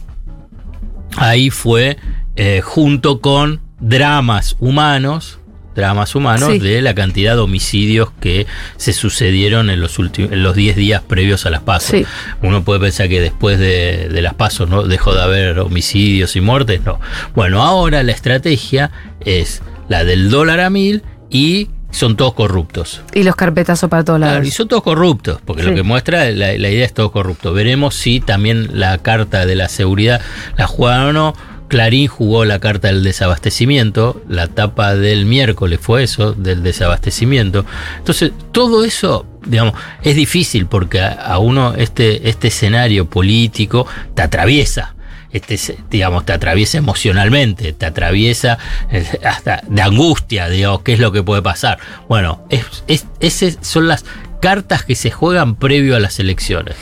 ahí 1.16 1.48
fue 1.48 1.96
eh, 2.36 2.60
junto 2.62 3.22
con 3.22 3.62
dramas 3.80 4.56
humanos, 4.60 5.38
dramas 5.76 6.14
humanos 6.14 6.50
Sí. 6.54 6.58
de 6.58 6.80
la 6.82 6.94
cantidad 6.94 7.34
de 7.34 7.40
homicidios 7.42 8.10
que 8.20 8.46
se 8.76 8.92
sucedieron 8.92 9.70
en 9.70 9.80
los 9.80 9.98
últimos 9.98 10.32
en 10.32 10.42
los 10.42 10.54
10 10.56 10.74
días 10.76 11.02
previos 11.06 11.46
a 11.46 11.50
las 11.50 11.60
PASO. 11.62 11.92
Sí. 11.92 12.06
Uno 12.42 12.64
puede 12.64 12.80
pensar 12.80 13.08
que 13.08 13.20
después 13.20 13.58
de, 13.58 14.08
de 14.10 14.22
las 14.22 14.34
pasos 14.34 14.68
no 14.68 14.82
dejó 14.82 15.14
de 15.14 15.22
haber 15.22 15.58
homicidios 15.60 16.34
y 16.36 16.40
muertes, 16.40 16.80
no. 16.84 16.98
Bueno, 17.34 17.62
ahora 17.62 18.02
la 18.02 18.12
estrategia 18.12 18.90
es 19.24 19.62
la 19.88 20.04
del 20.04 20.30
dólar 20.30 20.60
a 20.60 20.70
mil 20.70 21.02
y 21.30 21.68
son 21.90 22.16
todos 22.16 22.34
corruptos. 22.34 23.00
Y 23.14 23.22
los 23.22 23.36
carpetazos 23.36 23.88
para 23.88 24.04
todos 24.04 24.20
lados. 24.20 24.34
Claro, 24.34 24.46
y 24.46 24.50
son 24.50 24.68
todos 24.68 24.82
corruptos, 24.82 25.38
porque 25.44 25.62
Sí. 25.62 25.68
lo 25.70 25.74
que 25.74 25.82
muestra 25.82 26.30
la, 26.30 26.48
la 26.58 26.68
idea 26.68 26.84
es 26.84 26.92
todo 26.92 27.10
corrupto. 27.12 27.52
Veremos 27.54 27.94
si 27.94 28.20
también 28.20 28.78
la 28.78 28.98
carta 28.98 29.46
de 29.46 29.54
la 29.54 29.68
seguridad 29.68 30.20
la 30.56 30.66
jugaron 30.66 31.08
o 31.08 31.12
no. 31.12 31.55
Clarín 31.68 32.06
jugó 32.08 32.44
la 32.44 32.58
carta 32.60 32.88
del 32.88 33.02
desabastecimiento, 33.02 34.22
la 34.28 34.46
tapa 34.48 34.94
del 34.94 35.26
miércoles 35.26 35.80
fue 35.82 36.02
eso, 36.04 36.32
del 36.32 36.62
desabastecimiento. 36.62 37.64
Entonces, 37.98 38.32
todo 38.52 38.84
eso, 38.84 39.26
digamos, 39.46 39.74
es 40.02 40.14
difícil 40.16 40.66
porque 40.66 41.00
a, 41.00 41.38
uno 41.38 41.74
este, 41.74 42.28
este 42.28 42.48
escenario 42.48 43.06
político 43.10 43.86
te 44.14 44.22
atraviesa. 44.22 44.94
Este, 45.32 45.58
digamos, 45.90 46.24
te 46.24 46.32
atraviesa 46.32 46.78
emocionalmente, 46.78 47.72
te 47.72 47.84
atraviesa 47.84 48.58
eh, 48.90 49.04
hasta 49.24 49.60
de 49.68 49.82
angustia, 49.82 50.48
digamos, 50.48 50.82
qué 50.82 50.94
es 50.94 50.98
lo 51.00 51.12
que 51.12 51.22
puede 51.22 51.42
pasar. 51.42 51.78
Bueno, 52.08 52.46
es, 52.48 52.64
es- 52.86 53.06
esas 53.20 53.58
son 53.60 53.88
las 53.88 54.04
cartas 54.40 54.84
que 54.84 54.94
se 54.94 55.10
juegan 55.10 55.56
previo 55.56 55.96
a 55.96 56.00
las 56.00 56.20
elecciones. 56.20 56.76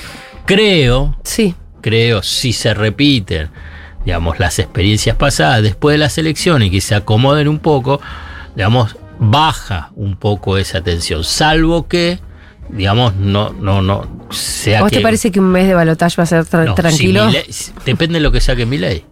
Creo, 0.46 1.16
Sí. 1.24 1.54
creo, 1.80 2.22
si 2.22 2.52
se 2.52 2.74
repiten, 2.74 3.48
digamos, 4.04 4.38
las 4.38 4.58
experiencias 4.58 5.16
pasadas 5.16 5.62
después 5.62 5.94
de 5.94 5.98
las 5.98 6.16
elecciones 6.18 6.68
y 6.68 6.70
que 6.70 6.80
se 6.80 6.94
acomoden 6.94 7.48
un 7.48 7.58
poco, 7.58 8.00
digamos, 8.54 8.96
baja 9.18 9.90
un 9.96 10.16
poco 10.16 10.58
esa 10.58 10.80
tensión, 10.82 11.24
salvo 11.24 11.86
que, 11.88 12.18
digamos, 12.68 13.14
no, 13.16 13.50
no, 13.52 13.80
no 13.82 14.26
sea 14.30 14.80
¿A 14.80 14.82
vos 14.82 14.90
que 14.90 14.96
te 14.96 15.02
parece 15.02 15.30
que 15.30 15.40
un 15.40 15.48
mes 15.50 15.66
de 15.66 15.74
balotaje 15.74 16.16
va 16.18 16.24
a 16.24 16.26
ser 16.26 16.44
tra- 16.44 16.64
no, 16.66 16.74
tranquilo? 16.74 17.30
si 17.48 17.72
depende 17.86 18.14
de 18.14 18.20
lo 18.20 18.32
que 18.32 18.40
saque 18.40 18.66
mi 18.66 18.78
ley. 18.78 19.04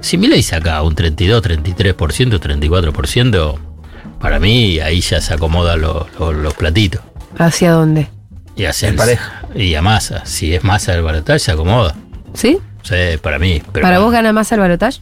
Si 0.00 0.16
mi 0.16 0.28
ley 0.28 0.42
saca 0.42 0.80
un 0.82 0.94
32, 0.94 1.42
33%, 1.42 2.38
34%, 2.38 3.58
para 4.20 4.38
mí 4.38 4.78
ahí 4.80 5.00
ya 5.00 5.20
se 5.20 5.34
acomodan 5.34 5.80
los, 5.80 6.06
los- 6.18 6.34
los 6.34 6.54
platitos. 6.54 7.00
¿Hacia 7.36 7.72
dónde? 7.72 8.08
Y 8.56 8.64
hacen 8.64 8.90
En 8.90 8.96
pareja. 8.96 9.42
Y 9.54 9.74
a 9.74 9.82
masa. 9.82 10.24
Si 10.26 10.54
es 10.54 10.62
masa 10.64 10.94
el 10.94 11.02
balotaje, 11.02 11.38
se 11.38 11.52
acomoda. 11.52 11.94
¿Sí? 12.34 12.58
Sí, 12.88 13.18
para 13.22 13.38
mí. 13.38 13.62
Pero 13.72 13.82
¿Para 13.84 13.98
vos 13.98 14.12
gana 14.12 14.32
más 14.32 14.50
el 14.52 14.60
balotaje? 14.60 15.00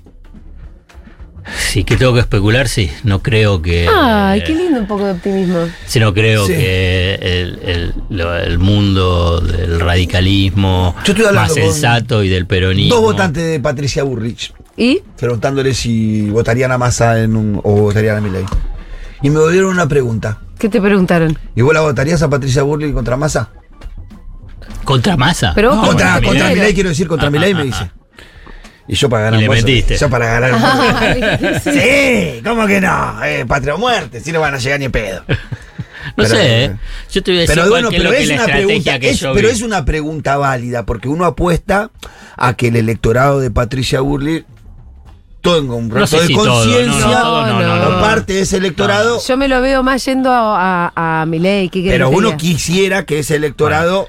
Sí, 1.70 1.84
que 1.84 1.96
tengo 1.96 2.12
que 2.12 2.18
especular, 2.20 2.66
sí. 2.66 2.90
No 3.04 3.22
creo 3.22 3.62
que. 3.62 3.86
Ay, 3.88 4.42
qué 4.44 4.52
lindo 4.52 4.80
un 4.80 4.86
poco 4.88 5.04
de 5.04 5.12
optimismo. 5.12 5.58
Sí, 5.86 6.00
no 6.00 6.12
creo 6.12 6.44
Sí. 6.44 6.54
que 6.54 7.14
el, 7.14 7.58
el- 7.62 7.94
lo- 8.10 8.36
el 8.36 8.58
mundo 8.58 9.40
del 9.40 9.78
radicalismo 9.78 10.96
Yo 11.04 11.12
estoy 11.12 11.26
hablando 11.26 11.54
más 11.54 11.54
sensato 11.54 12.24
y 12.24 12.28
del 12.28 12.46
peronismo. 12.46 12.96
Dos 12.96 13.04
votantes 13.04 13.44
de 13.44 13.60
Patricia 13.60 14.02
Burrich, 14.02 14.52
¿Y? 14.76 15.02
preguntándole 15.16 15.72
si 15.72 16.28
votarían 16.30 16.72
a 16.72 16.78
Massa 16.78 17.22
en 17.22 17.36
un, 17.36 17.60
o 17.62 17.72
votarían 17.82 18.16
a 18.16 18.20
Milei. 18.20 18.44
Y 19.22 19.30
me 19.30 19.38
volvieron 19.38 19.70
una 19.70 19.86
pregunta. 19.86 20.40
¿Qué 20.58 20.68
te 20.68 20.80
preguntaron? 20.80 21.38
¿Y 21.54 21.62
vos 21.62 21.72
la 21.72 21.80
votarías 21.82 22.20
a 22.22 22.28
Patricia 22.28 22.64
Burrich 22.64 22.92
contra 22.92 23.16
Massa? 23.16 23.50
¿Contra 24.86 25.16
masa? 25.18 25.52
Pero 25.54 25.68
vos 25.70 25.76
No, 25.78 25.86
contra, 25.88 26.20
contra. 26.22 26.48
Milei, 26.48 26.72
quiero 26.74 26.88
decir, 26.88 27.06
contra 27.06 27.28
Ah, 27.28 27.30
Milei 27.30 27.52
ah, 27.52 27.56
me 27.56 27.60
ah, 27.60 27.64
dice. 27.64 27.90
Y 28.88 28.94
yo 28.94 29.08
para 29.10 29.24
ganar 29.24 29.40
Y 29.40 29.42
le 29.42 29.48
un 29.50 29.54
metiste. 29.56 29.96
Yo 29.98 30.08
para 30.08 30.26
ganar 30.26 30.52
un 30.54 31.60
sí. 31.60 32.40
¿cómo 32.44 32.66
que 32.66 32.80
no? 32.80 33.24
Eh, 33.24 33.44
patria 33.46 33.74
o 33.74 33.78
muerte, 33.78 34.20
si 34.20 34.30
no 34.32 34.40
van 34.40 34.54
a 34.54 34.58
llegar 34.58 34.78
ni 34.78 34.86
en 34.86 34.92
pedo. 34.92 35.22
No 36.16 36.22
Pero- 36.22 36.28
sé, 36.36 36.64
¿eh? 36.66 36.76
Yo 37.10 37.22
te 37.24 37.32
voy 37.32 37.38
a 37.38 37.40
decir 37.40 37.56
Pero 37.56 37.68
bueno, 37.68 37.88
es 37.90 37.96
pero 37.96 38.12
es 38.12 38.30
una 38.30 38.44
pregunta, 38.44 38.98
que 39.00 39.10
es- 39.10 39.18
yo 39.18 39.34
pero 39.34 39.48
vi. 39.48 39.54
es 39.54 39.60
una 39.62 39.84
pregunta 39.84 40.36
válida, 40.36 40.86
porque 40.86 41.08
uno 41.08 41.24
apuesta 41.24 41.90
a 42.36 42.54
que 42.54 42.68
el 42.68 42.76
electorado 42.76 43.40
de 43.40 43.50
Patricia 43.50 44.00
Burley 44.02 44.44
tenga 45.42 45.74
un 45.74 45.88
No 45.88 45.94
rato 45.96 46.06
sé 46.06 46.20
de 46.20 46.26
si 46.28 46.34
conciencia 46.34 47.06
no, 47.06 47.10
no, 47.10 47.20
todo, 47.22 47.46
no, 47.46 47.60
no, 47.60 47.86
o 47.88 47.90
no. 47.96 48.00
parte 48.00 48.34
de 48.34 48.40
ese 48.42 48.58
electorado, 48.58 49.20
Yo 49.26 49.36
me 49.36 49.48
lo 49.48 49.60
veo 49.60 49.82
más 49.82 50.04
yendo 50.04 50.30
a, 50.32 50.92
a, 50.94 51.22
a 51.22 51.26
Milei. 51.26 51.68
¿qué 51.70 51.82
querés 51.82 51.94
pero 51.98 52.10
uno 52.10 52.36
quisiera 52.36 53.04
que 53.04 53.18
ese 53.18 53.34
electorado 53.34 54.08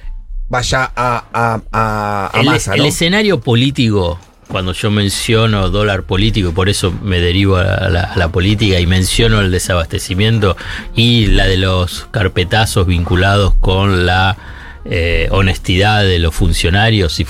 vaya 0.50 0.92
a, 0.96 1.24
a, 1.34 1.62
a, 1.72 2.32
a 2.34 2.40
el, 2.40 2.46
¿no? 2.80 2.86
escenario 2.86 3.40
político 3.42 4.20
cuando 4.48 4.72
yo 4.72 4.90
menciono 4.90 5.70
dólar 5.70 6.04
político, 6.04 6.54
por 6.54 6.70
eso 6.70 6.94
me 7.04 7.20
derivo 7.20 7.58
a 7.58 7.90
la, 7.90 8.04
a 8.04 8.18
la 8.18 8.30
política 8.30 8.80
y 8.80 8.88
menciono 8.88 9.42
el 9.42 9.52
desabastecimiento 9.52 10.56
y 10.96 11.26
la 11.28 11.46
de 11.48 11.58
los 11.58 12.08
carpetazos 12.12 12.88
vinculados 12.88 13.54
con 13.60 14.06
la 14.06 14.38
eh, 14.86 15.28
honestidad 15.32 16.04
de 16.04 16.20
los 16.20 16.34
funcionarios 16.34 17.20
y 17.20 17.28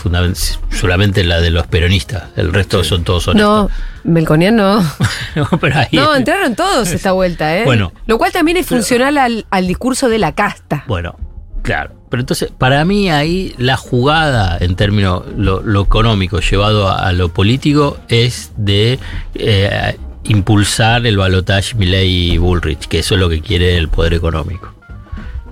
solamente 0.69 1.23
la 1.23 1.41
de 1.41 1.49
los 1.49 1.65
peronistas. 1.65 2.25
El 2.35 2.53
resto 2.53 2.83
son 2.83 3.03
todos 3.03 3.33
No, 3.33 3.61
honestos. 3.63 3.83
Melconian 4.03 4.55
no. 4.55 4.79
No, 5.35 5.49
pero 5.59 5.79
ahí- 5.79 5.87
No, 5.93 6.15
entraron 6.15 6.55
todos 6.55 6.89
esta 6.91 7.13
vuelta, 7.13 7.57
¿eh? 7.57 7.63
Bueno. 7.65 7.93
Lo 8.05 8.19
cual 8.19 8.31
también 8.31 8.57
es 8.57 8.67
funcional 8.67 9.17
al, 9.17 9.47
al 9.49 9.65
discurso 9.65 10.07
de 10.07 10.19
la 10.19 10.35
casta. 10.35 10.83
Bueno, 10.87 11.17
claro. 11.63 11.95
Pero 12.09 12.21
entonces, 12.21 12.51
para 12.57 12.85
mí 12.85 13.09
ahí 13.09 13.53
la 13.57 13.75
jugada 13.75 14.57
en 14.59 14.75
términos 14.75 15.23
lo, 15.35 15.61
lo 15.61 15.81
económico 15.81 16.39
llevado 16.39 16.87
a, 16.87 17.07
a 17.07 17.11
lo 17.11 17.29
político 17.33 17.97
es 18.07 18.51
de 18.55 18.97
eh, 19.35 19.97
impulsar 20.23 21.05
el 21.05 21.17
balotaje 21.17 21.75
Milley-Bullrich, 21.75 22.87
que 22.87 22.99
eso 22.99 23.15
es 23.15 23.19
lo 23.19 23.29
que 23.29 23.41
quiere 23.41 23.77
el 23.77 23.89
poder 23.89 24.13
económico. 24.13 24.73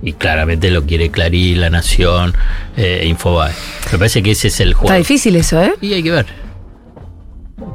Y 0.02 0.14
claramente 0.14 0.70
lo 0.72 0.86
quiere 0.86 1.10
Clarín, 1.10 1.60
La 1.62 1.70
Nación, 1.70 2.34
eh, 2.78 3.06
Infobae. 3.08 3.54
Me 3.92 3.98
parece 3.98 4.22
que 4.22 4.32
ese 4.32 4.50
es 4.50 4.60
el 4.60 4.74
juego. 4.74 4.88
Está 4.88 4.98
difícil 4.98 5.36
eso, 5.36 5.62
¿eh? 5.62 5.74
Y 5.82 5.94
hay 5.94 6.04
que 6.04 6.12
ver. 6.12 6.26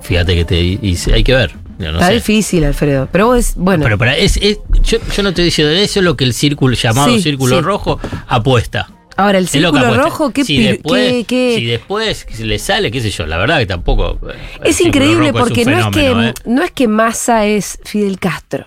Fíjate 0.02 0.34
que 0.34 0.44
te 0.44 0.54
dice, 0.54 1.12
hay 1.12 1.24
que 1.24 1.34
ver. 1.34 1.59
No 1.80 1.92
Está 1.92 2.08
sé. 2.08 2.14
difícil, 2.14 2.64
Alfredo. 2.64 3.08
Pero 3.10 3.26
vos, 3.28 3.52
bueno. 3.56 3.84
Pero 3.84 3.96
para, 3.98 4.16
es, 4.16 4.36
es- 4.36 4.58
yo, 4.82 4.98
yo 5.16 5.22
no 5.22 5.32
te 5.32 5.42
diciendo 5.42 5.72
eso 5.72 6.00
es 6.00 6.04
lo 6.04 6.16
que 6.16 6.24
el 6.24 6.34
círculo 6.34 6.74
llamado 6.74 7.08
Sí, 7.14 7.22
círculo 7.22 7.56
sí. 7.56 7.62
rojo 7.62 7.98
apuesta. 8.28 8.90
Ahora, 9.16 9.38
el 9.38 9.48
círculo 9.48 9.94
rojo, 9.94 10.30
¿qué, 10.30 10.44
si 10.44 10.62
después, 10.62 11.12
qué- 11.12 11.24
qué- 11.24 11.54
si 11.56 11.64
después 11.66 12.26
le 12.40 12.58
sale, 12.58 12.90
qué 12.90 13.00
sé 13.00 13.10
yo, 13.10 13.26
la 13.26 13.36
verdad 13.38 13.58
que 13.58 13.66
tampoco. 13.66 14.18
eh, 14.30 14.36
Es 14.64 14.80
increíble 14.80 15.32
porque 15.32 15.64
no 15.64 15.78
es 15.78 15.86
que 15.88 16.10
¿eh? 16.10 16.34
no 16.46 16.62
es 16.62 16.70
que 16.70 16.88
Massa 16.88 17.44
es 17.46 17.78
Fidel 17.84 18.18
Castro. 18.18 18.66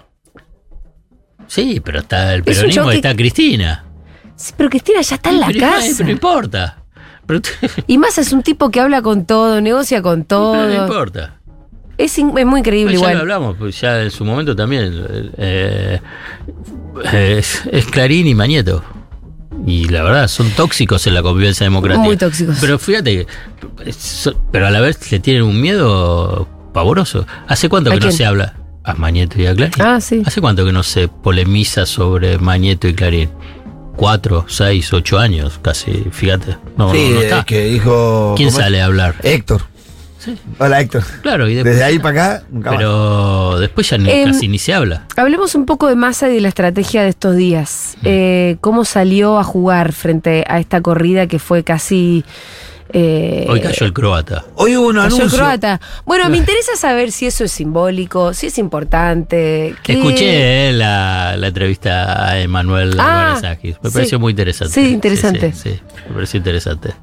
Sí, 1.47 1.81
pero 1.83 1.99
está 1.99 2.33
el 2.33 2.43
peronismo 2.43 2.91
y 2.91 2.95
está 2.95 3.15
Cristina. 3.15 3.85
Sí, 4.35 4.53
pero 4.57 4.69
Cristina 4.69 5.01
ya 5.01 5.15
está 5.15 5.29
en 5.29 5.39
la 5.39 5.47
Pero, 5.47 5.59
casa. 5.59 5.87
Pero 5.97 6.05
no 6.05 6.11
importa. 6.11 6.83
Pero, 7.25 7.39
Y 7.87 7.97
Massa 7.97 8.21
es 8.21 8.33
un 8.33 8.43
tipo 8.43 8.69
que 8.69 8.79
habla 8.79 9.01
con 9.01 9.25
todo, 9.25 9.61
negocia 9.61 10.01
con 10.01 10.23
pero 10.25 10.39
no 10.55 10.67
todo. 10.67 10.83
importa. 10.83 11.39
Es, 11.97 12.17
in- 12.17 12.35
es 12.37 12.45
muy 12.45 12.59
increíble 12.61 12.93
ya 12.93 12.97
igual. 12.99 13.13
lo 13.15 13.19
hablamos, 13.21 13.55
pues 13.57 13.79
ya 13.79 14.01
en 14.01 14.11
su 14.11 14.25
momento 14.25 14.55
también. 14.55 14.91
eh, 15.37 15.99
eh, 17.13 17.35
es, 17.39 17.61
es 17.71 17.85
Clarín 17.85 18.27
y 18.27 18.33
Mañeto. 18.35 18.83
Y 19.67 19.87
la 19.87 20.03
verdad, 20.03 20.27
son 20.27 20.49
tóxicos 20.51 21.05
en 21.07 21.13
la 21.13 21.21
convivencia 21.21 21.63
democrática. 21.65 22.03
Muy 22.05 22.17
tóxicos. 22.17 22.57
Pero 22.59 22.79
fíjate, 22.79 23.27
pero 24.51 24.67
a 24.67 24.71
la 24.71 24.81
vez 24.81 25.11
le 25.11 25.19
tienen 25.19 25.43
un 25.43 25.61
miedo 25.61 26.47
pavoroso. 26.73 27.25
¿Hace 27.47 27.69
cuánto 27.69 27.91
¿A 27.91 27.93
que 27.93 27.99
no 27.99 28.11
se 28.11 28.25
habla? 28.25 28.55
A 28.83 28.95
Mañeto 28.95 29.39
y 29.39 29.45
a 29.45 29.55
Clarín. 29.55 29.73
Ah, 29.79 30.01
sí. 30.01 30.23
¿Hace 30.25 30.41
cuánto 30.41 30.65
que 30.65 30.71
no 30.73 30.83
se 30.83 31.07
polemiza 31.07 31.85
sobre 31.85 32.37
Mañeto 32.39 32.87
y 32.87 32.93
Clarín? 32.95 33.29
Cuatro, 33.95 34.45
seis, 34.49 34.91
ocho 34.91 35.19
años, 35.19 35.59
casi, 35.61 36.05
fíjate. 36.11 36.57
No, 36.75 36.91
sí, 36.91 37.07
no, 37.09 37.15
no 37.15 37.21
está. 37.21 37.43
que 37.43 37.65
dijo. 37.65 38.33
¿Quién 38.35 38.51
sale 38.51 38.81
a 38.81 38.85
hablar? 38.85 39.15
Héctor. 39.21 39.61
Sí. 40.23 40.37
Hola, 40.59 40.79
Héctor. 40.79 41.03
Claro, 41.21 41.49
y 41.49 41.55
después. 41.55 41.73
Desde 41.75 41.83
ahí 41.85 41.99
para 41.99 42.35
acá, 42.37 42.43
nunca 42.49 42.69
más. 42.71 42.77
Pero 42.77 43.59
después 43.59 43.89
ya 43.89 43.97
ni- 43.97 44.09
Em, 44.09 44.31
casi 44.31 44.47
ni 44.47 44.57
se 44.57 44.73
habla. 44.73 45.05
Hablemos 45.17 45.53
un 45.55 45.65
poco 45.65 45.87
de 45.87 45.95
Massa 45.95 46.29
y 46.29 46.35
de 46.35 46.41
la 46.41 46.47
estrategia 46.47 47.03
de 47.03 47.09
estos 47.09 47.35
días. 47.35 47.95
Mm. 47.97 48.05
Eh, 48.05 48.57
¿Cómo 48.61 48.85
salió 48.85 49.37
a 49.39 49.43
jugar 49.43 49.91
frente 49.91 50.45
a 50.47 50.59
esta 50.59 50.81
corrida 50.81 51.27
que 51.27 51.39
fue 51.39 51.63
casi... 51.63 52.23
eh, 52.93 53.45
Hoy 53.49 53.59
cayó 53.59 53.85
el 53.87 53.93
croata. 53.93 54.45
Hoy 54.55 54.77
hubo 54.77 54.87
un 54.89 54.95
cayó 54.95 55.07
el 55.07 55.13
anuncio. 55.13 55.37
croata. 55.39 55.81
Bueno, 56.05 56.29
me 56.29 56.37
interesa 56.37 56.75
saber 56.77 57.11
si 57.11 57.25
eso 57.25 57.43
es 57.43 57.51
simbólico, 57.51 58.33
si 58.33 58.47
es 58.47 58.57
importante. 58.59 59.75
Escuché 59.85 60.69
eh, 60.69 60.73
la, 60.73 61.35
la 61.37 61.47
entrevista 61.47 62.29
a 62.29 62.39
Emanuel 62.39 62.95
Ah, 62.99 63.39
Agis. 63.43 63.77
Me 63.81 63.89
sí. 63.89 63.93
pareció 63.95 64.19
muy 64.19 64.31
interesante. 64.31 64.73
Sí, 64.73 64.91
interesante. 64.93 65.51
Sí, 65.53 65.71
sí, 65.71 65.79
me 66.09 66.13
pareció 66.15 66.37
interesante. 66.37 66.93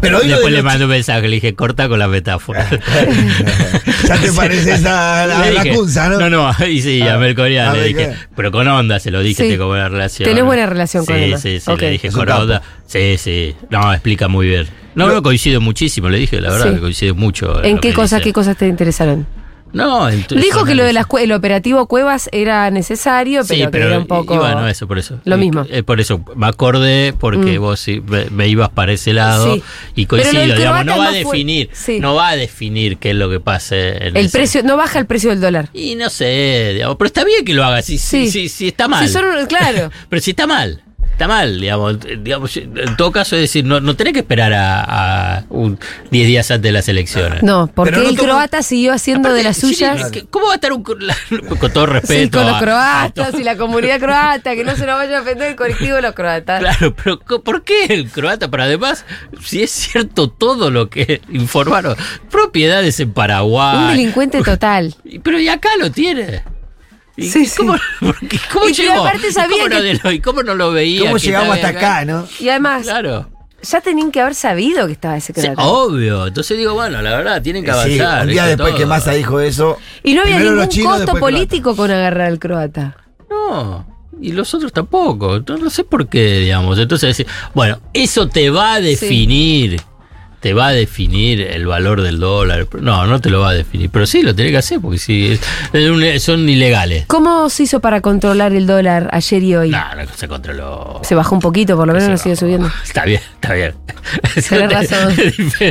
Pero 0.00 0.18
hoy 0.18 0.28
Después 0.28 0.46
de 0.46 0.50
le 0.58 0.62
mandé 0.62 0.84
un 0.84 0.90
mensaje, 0.90 1.22
le 1.28 1.34
dije, 1.36 1.54
corta 1.54 1.88
con 1.88 1.98
la 1.98 2.08
metáfora. 2.08 2.68
ya 4.06 4.16
te 4.20 4.32
pareces 4.32 4.84
a 4.84 5.26
la, 5.26 6.08
¿no? 6.08 6.28
No, 6.28 6.30
no, 6.30 6.66
y 6.66 6.80
sí, 6.82 7.02
Ah, 7.02 7.14
a 7.14 7.18
Melconian 7.18 7.68
a 7.68 7.72
le 7.74 7.84
dije, 7.84 8.12
pero 8.36 8.50
con 8.52 8.66
onda 8.68 8.98
se 9.00 9.10
lo 9.10 9.20
dije, 9.20 9.42
Sí. 9.44 9.48
tengo 9.50 9.66
buena 9.66 9.88
relación. 9.88 10.28
Tenés 10.28 10.44
buena 10.44 10.66
relación 10.66 11.04
con 11.04 11.16
sí, 11.16 11.22
Emma. 11.24 11.38
Sí, 11.38 11.60
sí, 11.60 11.70
Ok. 11.70 11.80
le 11.80 11.90
dije 11.90 12.10
con 12.10 12.30
onda. 12.30 12.62
Sí, 12.86 13.16
sí. 13.18 13.54
No, 13.70 13.92
explica 13.92 14.28
muy 14.28 14.46
bien. 14.48 14.66
No, 14.94 15.08
no, 15.08 15.22
coincido 15.22 15.60
muchísimo, 15.60 16.08
le 16.08 16.18
dije, 16.18 16.40
la 16.40 16.50
verdad 16.50 16.68
Sí. 16.68 16.74
que 16.74 16.80
coincido 16.80 17.14
mucho. 17.14 17.62
¿En 17.64 17.78
qué 17.78 17.92
cosas, 17.92 18.20
qué 18.22 18.32
cosas 18.32 18.56
te 18.56 18.66
interesaron? 18.68 19.26
No, 19.72 20.06
Dijo 20.10 20.64
que 20.66 20.74
lo 20.74 20.82
de 20.82 20.90
análisis. 20.90 20.94
las 20.94 21.06
cue- 21.08 21.22
el 21.22 21.32
operativo 21.32 21.86
Cuevas 21.86 22.28
era 22.30 22.70
necesario, 22.70 23.40
pero, 23.48 23.70
que 23.70 23.78
era 23.78 23.98
un 23.98 24.06
poco... 24.06 24.34
y 24.34 24.36
bueno, 24.36 24.68
eso, 24.68 24.86
por 24.86 24.98
eso. 24.98 25.18
Lo 25.24 25.38
mismo. 25.38 25.64
eh, 25.70 25.82
por 25.82 25.98
eso, 25.98 26.22
me 26.36 26.46
acordé 26.46 27.14
porque 27.18 27.58
Mm. 27.58 27.62
vos 27.62 27.80
sí, 27.80 28.02
me, 28.06 28.26
me 28.28 28.48
ibas 28.48 28.68
para 28.68 28.92
ese 28.92 29.14
lado 29.14 29.54
Sí. 29.54 29.62
y 29.94 30.04
Pero 30.04 30.08
coincido, 30.24 30.42
del 30.46 30.58
digamos, 30.58 30.84
no 30.84 30.98
va 30.98 31.08
a 31.08 31.12
definir, 31.12 31.70
Sí. 31.72 32.00
no 32.00 32.14
va 32.14 32.28
a 32.28 32.36
definir 32.36 32.98
qué 32.98 33.12
es 33.12 33.16
lo 33.16 33.30
que 33.30 33.40
pase 33.40 34.08
en 34.08 34.14
El 34.18 34.26
ese- 34.26 34.36
precio, 34.36 34.62
no 34.62 34.76
baja 34.76 34.98
el 34.98 35.06
precio 35.06 35.30
del 35.30 35.40
dólar. 35.40 35.70
Y 35.72 35.94
no 35.94 36.10
sé, 36.10 36.72
digamos, 36.74 36.98
pero 36.98 37.06
está 37.06 37.24
bien 37.24 37.42
que 37.42 37.54
lo 37.54 37.64
haga, 37.64 37.80
si, 37.80 37.96
Sí. 37.96 38.26
si, 38.26 38.30
si, 38.30 38.48
si 38.50 38.68
está 38.68 38.88
mal. 38.88 39.08
Son 39.08 39.24
claro. 39.48 39.90
pero 40.10 40.20
si 40.20 40.32
está 40.32 40.46
mal. 40.46 40.82
Está 41.12 41.28
mal, 41.28 41.60
digamos, 41.60 41.98
eh, 42.06 42.18
digamos. 42.20 42.56
En 42.56 42.96
todo 42.96 43.12
caso, 43.12 43.36
es 43.36 43.42
decir, 43.42 43.64
no, 43.64 43.80
no 43.80 43.94
tenés 43.94 44.12
que 44.14 44.20
esperar 44.20 44.52
a, 44.54 45.36
a 45.36 45.44
un 45.50 45.78
10 46.10 46.26
días 46.26 46.50
antes 46.50 46.62
de 46.62 46.72
las 46.72 46.88
elecciones. 46.88 47.42
No, 47.42 47.70
porque 47.72 47.92
no 47.92 47.98
el 48.00 48.16
tomo- 48.16 48.24
croata 48.30 48.62
siguió 48.62 48.92
haciendo 48.92 49.28
Aparte, 49.28 49.36
de 49.38 49.44
las 49.44 49.56
sí, 49.56 49.60
suyas. 49.74 50.10
¿qué- 50.10 50.24
¿Cómo 50.24 50.46
va 50.46 50.52
a 50.52 50.54
estar 50.56 50.72
un. 50.72 50.82
la- 51.00 51.16
con 51.60 51.72
todo 51.72 51.86
respeto. 51.86 52.22
Sí, 52.22 52.30
con 52.30 52.46
los 52.46 52.56
a- 52.56 52.58
croatas 52.58 53.34
a 53.34 53.38
y 53.38 53.44
la 53.44 53.56
comunidad 53.56 54.00
croata, 54.00 54.54
que 54.56 54.64
no 54.64 54.74
se 54.74 54.86
nos 54.86 54.96
vaya 54.96 55.18
a 55.18 55.20
ofender 55.22 55.48
el 55.50 55.56
colectivo 55.56 55.96
de 55.96 56.02
los 56.02 56.14
croatas. 56.14 56.60
Claro, 56.60 56.94
pero 56.96 57.20
¿por 57.20 57.62
qué 57.62 57.84
el 57.90 58.08
croata? 58.10 58.50
Pero 58.50 58.62
además, 58.64 59.04
si 59.44 59.62
es 59.62 59.70
cierto 59.70 60.28
todo 60.30 60.70
lo 60.70 60.88
que 60.90 61.20
informaron, 61.30 61.94
propiedades 62.30 62.98
en 63.00 63.12
Paraguay. 63.12 63.76
Un 63.76 63.88
delincuente 63.90 64.42
total. 64.44 64.94
Pero 65.22 65.38
y 65.38 65.48
acá 65.48 65.68
lo 65.78 65.90
tiene. 65.92 66.42
¿Y 67.22 67.28
Sí, 67.30 67.46
sí. 67.46 67.56
¿Cómo, 67.56 67.74
cómo 68.52 68.68
Y 68.68 68.72
llegó? 68.72 69.00
aparte 69.00 69.28
¿Y 69.28 69.32
sabía 69.32 69.56
cómo, 69.56 69.68
no, 69.68 69.76
que- 69.76 69.82
de 69.82 70.00
lo- 70.02 70.12
y 70.12 70.20
cómo 70.20 70.42
no 70.42 70.54
lo 70.54 70.72
veía? 70.72 71.02
¿Cómo 71.06 71.16
llegamos 71.18 71.54
hasta 71.56 71.68
acá, 71.68 72.04
no? 72.04 72.26
Y 72.40 72.48
además, 72.48 72.82
Claro. 72.84 73.28
ya 73.62 73.80
tenían 73.80 74.10
que 74.10 74.20
haber 74.20 74.34
sabido 74.34 74.86
que 74.86 74.92
estaba 74.92 75.16
ese 75.16 75.32
Sí, 75.34 75.40
croata. 75.40 75.62
obvio. 75.64 76.26
Entonces 76.26 76.58
digo, 76.58 76.74
bueno, 76.74 77.00
la 77.02 77.10
verdad, 77.16 77.40
tienen 77.42 77.64
que 77.64 77.70
Sí, 77.72 77.76
avanzar. 78.00 78.22
un 78.26 78.28
día 78.32 78.46
después 78.46 78.70
Todo. 78.70 78.78
que 78.78 78.86
Massa 78.86 79.12
dijo 79.12 79.40
eso. 79.40 79.78
y 80.02 80.14
no 80.14 80.22
había 80.22 80.38
ningún 80.40 80.68
chinos, 80.68 80.96
costo 81.02 81.14
político 81.18 81.76
con 81.76 81.90
agarrar 81.90 82.26
al 82.28 82.38
croata. 82.38 82.96
No. 83.30 83.86
Y 84.20 84.32
los 84.32 84.52
otros 84.54 84.72
tampoco. 84.72 85.36
Entonces, 85.36 85.64
no 85.64 85.70
sé 85.70 85.84
por 85.84 86.06
qué, 86.08 86.38
digamos. 86.40 86.78
Entonces, 86.78 87.08
decir, 87.16 87.26
bueno, 87.54 87.80
eso 87.92 88.28
te 88.28 88.50
va 88.50 88.74
a 88.74 88.80
definir. 88.80 89.80
Te 90.42 90.52
va 90.54 90.66
a 90.66 90.72
definir 90.72 91.40
el 91.40 91.66
valor 91.66 92.02
del 92.02 92.18
dólar. 92.18 92.66
No, 92.80 93.06
no 93.06 93.20
te 93.20 93.30
lo 93.30 93.40
va 93.40 93.50
a 93.50 93.54
definir. 93.54 93.90
Pero 93.90 94.06
sí 94.06 94.22
lo 94.22 94.34
tenés 94.34 94.50
que 94.52 94.58
hacer 94.58 94.80
porque 94.80 94.98
sí, 94.98 95.28
es- 95.32 95.40
es 95.72 95.88
un- 95.90 96.20
son 96.20 96.48
ilegales. 96.48 97.04
¿Cómo 97.06 97.48
se 97.48 97.62
hizo 97.62 97.80
para 97.80 98.00
controlar 98.00 98.52
el 98.52 98.66
dólar 98.66 99.08
ayer 99.12 99.42
y 99.42 99.54
hoy? 99.54 99.70
No, 99.70 99.94
no 99.94 100.02
se 100.16 100.26
controló. 100.28 101.00
Se 101.04 101.14
bajó 101.14 101.36
un 101.36 101.40
poquito, 101.40 101.76
por 101.76 101.86
lo 101.86 101.94
menos 101.94 102.08
no 102.08 102.16
sigue 102.18 102.34
subiendo. 102.36 102.68
Está 102.84 103.04
bien, 103.04 103.20
está 103.34 103.54
bien. 103.54 103.74
Tenés 104.48 104.72
razón. 104.90 105.14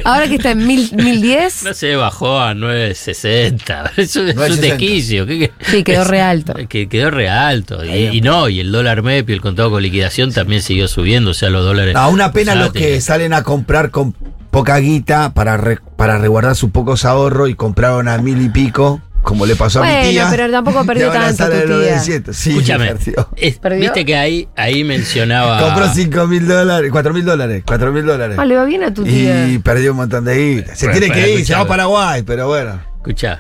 Ahora 0.06 0.28
que 0.30 0.36
está 0.36 0.52
en 0.52 0.66
mil, 0.66 0.90
1010, 0.94 1.64
No 1.64 1.74
se 1.74 1.96
bajó 1.98 2.40
a 2.40 2.54
9.60. 2.54 3.92
Eso 3.98 4.26
es 4.26 4.36
un 4.38 4.42
9.60. 4.42 4.56
desquicio. 4.62 5.28
Sí, 5.70 5.84
quedó 5.84 6.04
re 6.06 6.22
alto. 6.22 6.54
Que 6.70 6.88
quedó 6.88 7.12
re 7.12 7.30
alto. 7.30 7.84
Y, 7.86 8.22
no, 8.22 8.48
y 8.50 8.60
el 8.62 8.72
dólar 8.72 9.02
MEP 9.04 9.30
y 9.30 9.34
el 9.34 9.42
contado 9.42 9.70
con 9.72 9.84
liquidación 9.84 10.32
también 10.32 10.62
siguió 10.62 10.88
subiendo. 10.88 11.32
O 11.32 11.34
sea, 11.34 11.50
los 11.50 11.66
dólares. 11.66 11.94
No, 11.94 12.10
una 12.10 12.32
pena 12.32 12.56
los 12.56 12.72
que 12.72 13.02
salen 13.02 13.34
a 13.34 13.44
comprar 13.44 13.92
con 13.92 14.14
poca 14.52 14.78
guita 14.78 15.34
para, 15.34 15.58
re- 15.58 15.80
para 15.96 16.18
resguardar 16.18 16.56
sus 16.56 16.72
pocos 16.72 17.06
ahorros 17.06 17.50
y 17.50 17.56
compraron 17.56 18.08
a 18.08 18.18
mil 18.20 18.42
y 18.42 18.50
pico, 18.50 19.02
como 19.24 19.46
le 19.46 19.56
pasó 19.56 19.82
a 19.84 19.86
mi 19.88 20.10
tía. 20.12 20.28
pero 20.30 20.52
tampoco 20.52 20.84
perdió 20.86 21.12
tanto 21.12 21.46
tu 21.46 21.52
tía. 21.52 21.66
900. 21.68 22.36
Sí, 22.36 22.50
Escúchame. 22.52 22.94
es-. 23.38 23.60
Viste 23.80 24.06
que 24.06 24.16
ahí, 24.16 24.48
ahí 24.56 24.84
mencionaba. 24.84 25.60
Compró 25.60 25.88
5 25.94 26.28
mil 26.28 26.48
dólares, 26.48 26.90
4 26.92 27.14
mil 27.14 27.24
dólares, 27.26 27.64
4 27.66 27.92
mil 27.94 28.06
dólares. 28.06 28.38
Ah, 28.40 28.46
le 28.46 28.56
va 28.58 28.66
bien 28.66 28.84
a 28.84 28.94
tu 28.94 29.04
tía. 29.04 29.48
Y 29.48 29.60
perdió 29.60 29.92
un 29.92 29.98
montón 29.98 30.26
de 30.26 30.36
guita. 30.38 30.76
Se 30.76 30.88
Pero, 30.88 31.00
tiene 31.00 31.14
pero, 31.14 31.26
que 31.28 31.34
ir, 31.40 31.46
se 31.46 31.54
va 31.54 31.62
a. 31.62 31.68
Paraguay, 31.68 32.24
pero 32.24 32.48
bueno. 32.48 32.80
Escuchá. 32.98 33.40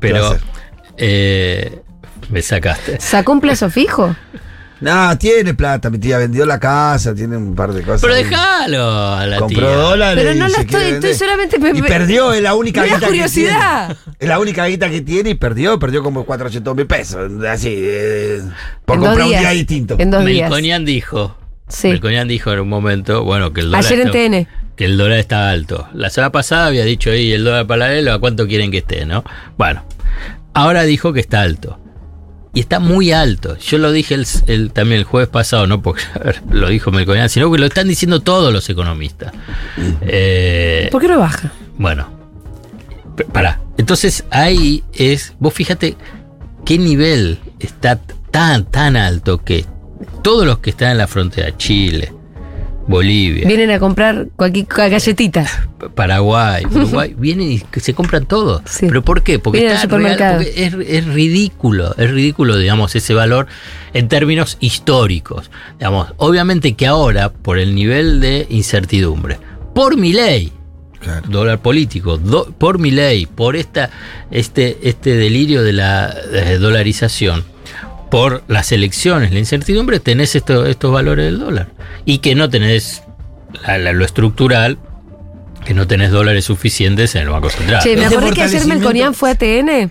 ¿Qué 0.00 0.12
va 0.12 0.18
a 0.18 0.30
Pero. 0.30 0.38
eh, 0.96 1.80
me 2.30 2.42
sacaste. 2.42 3.00
¿Sacó 3.00 3.32
un 3.32 3.40
plazo 3.40 3.70
fijo? 3.70 4.14
No, 4.80 5.18
tiene 5.18 5.54
plata, 5.54 5.90
mi 5.90 5.98
tía 5.98 6.18
vendió 6.18 6.46
la 6.46 6.60
casa, 6.60 7.14
tiene 7.14 7.36
un 7.36 7.54
par 7.56 7.72
de 7.72 7.82
cosas. 7.82 8.00
Pero 8.00 8.14
ahí. 8.14 8.24
déjalo 8.24 8.90
a 9.14 9.26
la 9.26 9.38
Compró 9.38 9.66
tía. 9.66 9.76
dólares. 9.76 10.24
Pero 10.24 10.38
no 10.38 10.46
y 10.46 10.50
la 10.50 10.56
se 10.56 10.60
estoy- 10.62 10.66
quiere 10.66 10.84
estoy 10.84 10.92
vender. 11.00 11.14
solamente 11.16 11.58
me- 11.58 11.70
Y 11.70 11.82
me- 11.82 11.88
perdió, 11.88 12.32
es 12.32 12.42
la 12.42 12.54
única 12.54 12.82
Me 12.82 12.86
da 12.88 12.94
guita 12.94 13.06
que 13.06 13.12
curiosidad. 13.12 13.86
tiene. 13.96 14.16
Es 14.20 14.28
la 14.28 14.38
única 14.38 14.66
guita 14.66 14.88
que 14.90 15.00
tiene 15.00 15.30
y 15.30 15.34
perdió, 15.34 15.78
perdió 15.78 16.02
como 16.02 16.24
400 16.24 16.76
mil 16.76 16.86
pesos. 16.86 17.30
Así, 17.48 17.74
eh, 17.76 18.40
por 18.84 18.96
En 18.96 19.00
dos 19.00 19.08
comprar 19.08 19.24
un 19.26 19.30
días. 19.30 19.40
día 19.42 19.50
distinto. 19.50 19.96
En 19.98 20.10
dos 20.10 20.24
días. 20.24 20.48
Melconian 20.48 20.84
dijo. 20.84 21.36
Sí. 21.68 21.88
Melconian 21.88 22.28
dijo 22.28 22.52
en 22.52 22.60
un 22.60 22.68
momento, 22.68 23.24
bueno, 23.24 23.52
que 23.52 23.60
el 23.62 23.66
dólar. 23.66 23.84
Ayer 23.84 24.00
en 24.00 24.06
está- 24.06 24.12
TN. 24.18 24.48
que 24.76 24.84
el 24.84 24.96
dólar 24.96 25.18
está 25.18 25.50
alto. 25.50 25.88
La 25.92 26.08
semana 26.08 26.30
pasada 26.30 26.66
había 26.68 26.84
dicho, 26.84 27.10
ahí 27.10 27.32
el 27.32 27.42
dólar 27.44 27.66
paralelo, 27.66 28.12
¿a 28.12 28.20
cuánto 28.20 28.46
quieren 28.46 28.70
que 28.70 28.78
esté, 28.78 29.04
no? 29.06 29.24
Bueno, 29.58 29.82
ahora 30.54 30.84
dijo 30.84 31.12
que 31.12 31.18
está 31.20 31.40
alto. 31.42 31.78
Y 32.58 32.62
está 32.62 32.80
muy 32.80 33.12
alto. 33.12 33.56
Yo 33.58 33.78
lo 33.78 33.92
dije 33.92 34.14
el, 34.14 34.26
el- 34.48 34.72
también 34.72 34.98
el 34.98 35.04
jueves 35.04 35.28
pasado, 35.28 35.68
no 35.68 35.80
porque 35.80 36.02
lo 36.50 36.68
dijo 36.68 36.90
Melconian, 36.90 37.28
sino 37.28 37.52
que 37.52 37.58
lo 37.58 37.66
están 37.66 37.86
diciendo 37.86 38.18
todos 38.18 38.52
los 38.52 38.68
economistas. 38.68 39.32
Eh, 40.00 40.88
¿Por 40.90 41.00
qué 41.00 41.06
no 41.06 41.20
baja? 41.20 41.52
bueno, 41.76 42.08
pará. 43.32 43.60
Entonces 43.76 44.24
ahí 44.30 44.82
es, 44.92 45.34
vos 45.38 45.54
fíjate 45.54 45.94
qué 46.64 46.78
nivel 46.78 47.38
está 47.60 48.00
tan, 48.32 48.64
tan 48.64 48.96
alto 48.96 49.38
que 49.38 49.64
todos 50.22 50.44
los 50.44 50.58
que 50.58 50.70
están 50.70 50.90
en 50.90 50.98
la 50.98 51.06
frontera, 51.06 51.56
Chile, 51.56 52.12
Bolivia, 52.88 53.46
Vienen 53.46 53.70
a 53.70 53.78
comprar 53.78 54.26
cualquier 54.34 54.66
galletita. 54.66 55.67
Paraguay, 55.94 56.64
Uruguay, 56.70 57.14
vienen 57.16 57.52
y 57.52 57.62
se 57.80 57.94
compran 57.94 58.26
todo. 58.26 58.62
Sí. 58.66 58.86
¿Pero 58.88 59.02
por 59.02 59.22
qué? 59.22 59.38
Porque, 59.38 59.58
está 59.60 59.70
real- 59.72 59.82
supermercado. 59.82 60.36
porque 60.38 60.64
es, 60.64 60.74
es 60.88 61.04
ridículo, 61.06 61.94
es 61.96 62.10
ridículo, 62.10 62.56
digamos, 62.56 62.94
ese 62.96 63.14
valor 63.14 63.46
en 63.94 64.08
términos 64.08 64.56
históricos. 64.60 65.50
Digamos, 65.78 66.08
obviamente 66.16 66.74
que 66.74 66.86
ahora, 66.86 67.30
por 67.32 67.58
el 67.58 67.74
nivel 67.74 68.20
de 68.20 68.46
incertidumbre, 68.50 69.38
por 69.74 69.96
mi 69.96 70.12
ley, 70.12 70.52
Claro. 71.00 71.22
dólar 71.28 71.60
político, 71.60 72.18
do- 72.18 72.52
por 72.58 72.80
mi 72.80 72.90
ley, 72.90 73.26
por 73.26 73.54
esta, 73.54 73.90
este, 74.32 74.78
este 74.82 75.14
delirio 75.14 75.62
de 75.62 75.72
la 75.72 76.12
dolarización, 76.58 77.44
por 78.10 78.42
las 78.48 78.72
elecciones, 78.72 79.32
la 79.32 79.38
incertidumbre, 79.38 80.00
tenés 80.00 80.34
esto- 80.34 80.66
estos 80.66 80.92
valores 80.92 81.26
del 81.26 81.38
dólar. 81.38 81.68
Y 82.04 82.18
que 82.18 82.34
no 82.34 82.50
tenés 82.50 83.02
la- 83.64 83.78
la- 83.78 83.92
lo 83.92 84.04
estructural, 84.04 84.78
que 85.68 85.74
no 85.74 85.86
tenés 85.86 86.10
dólares 86.10 86.46
suficientes 86.46 87.14
en 87.14 87.24
el 87.24 87.28
Banco 87.28 87.50
Central. 87.50 87.82
Che, 87.82 87.94
me 87.94 88.06
acordé 88.06 88.30
que 88.32 88.42
ayer 88.42 88.64
Melconian 88.64 89.12
fue 89.12 89.32
a 89.32 89.34
TN 89.34 89.90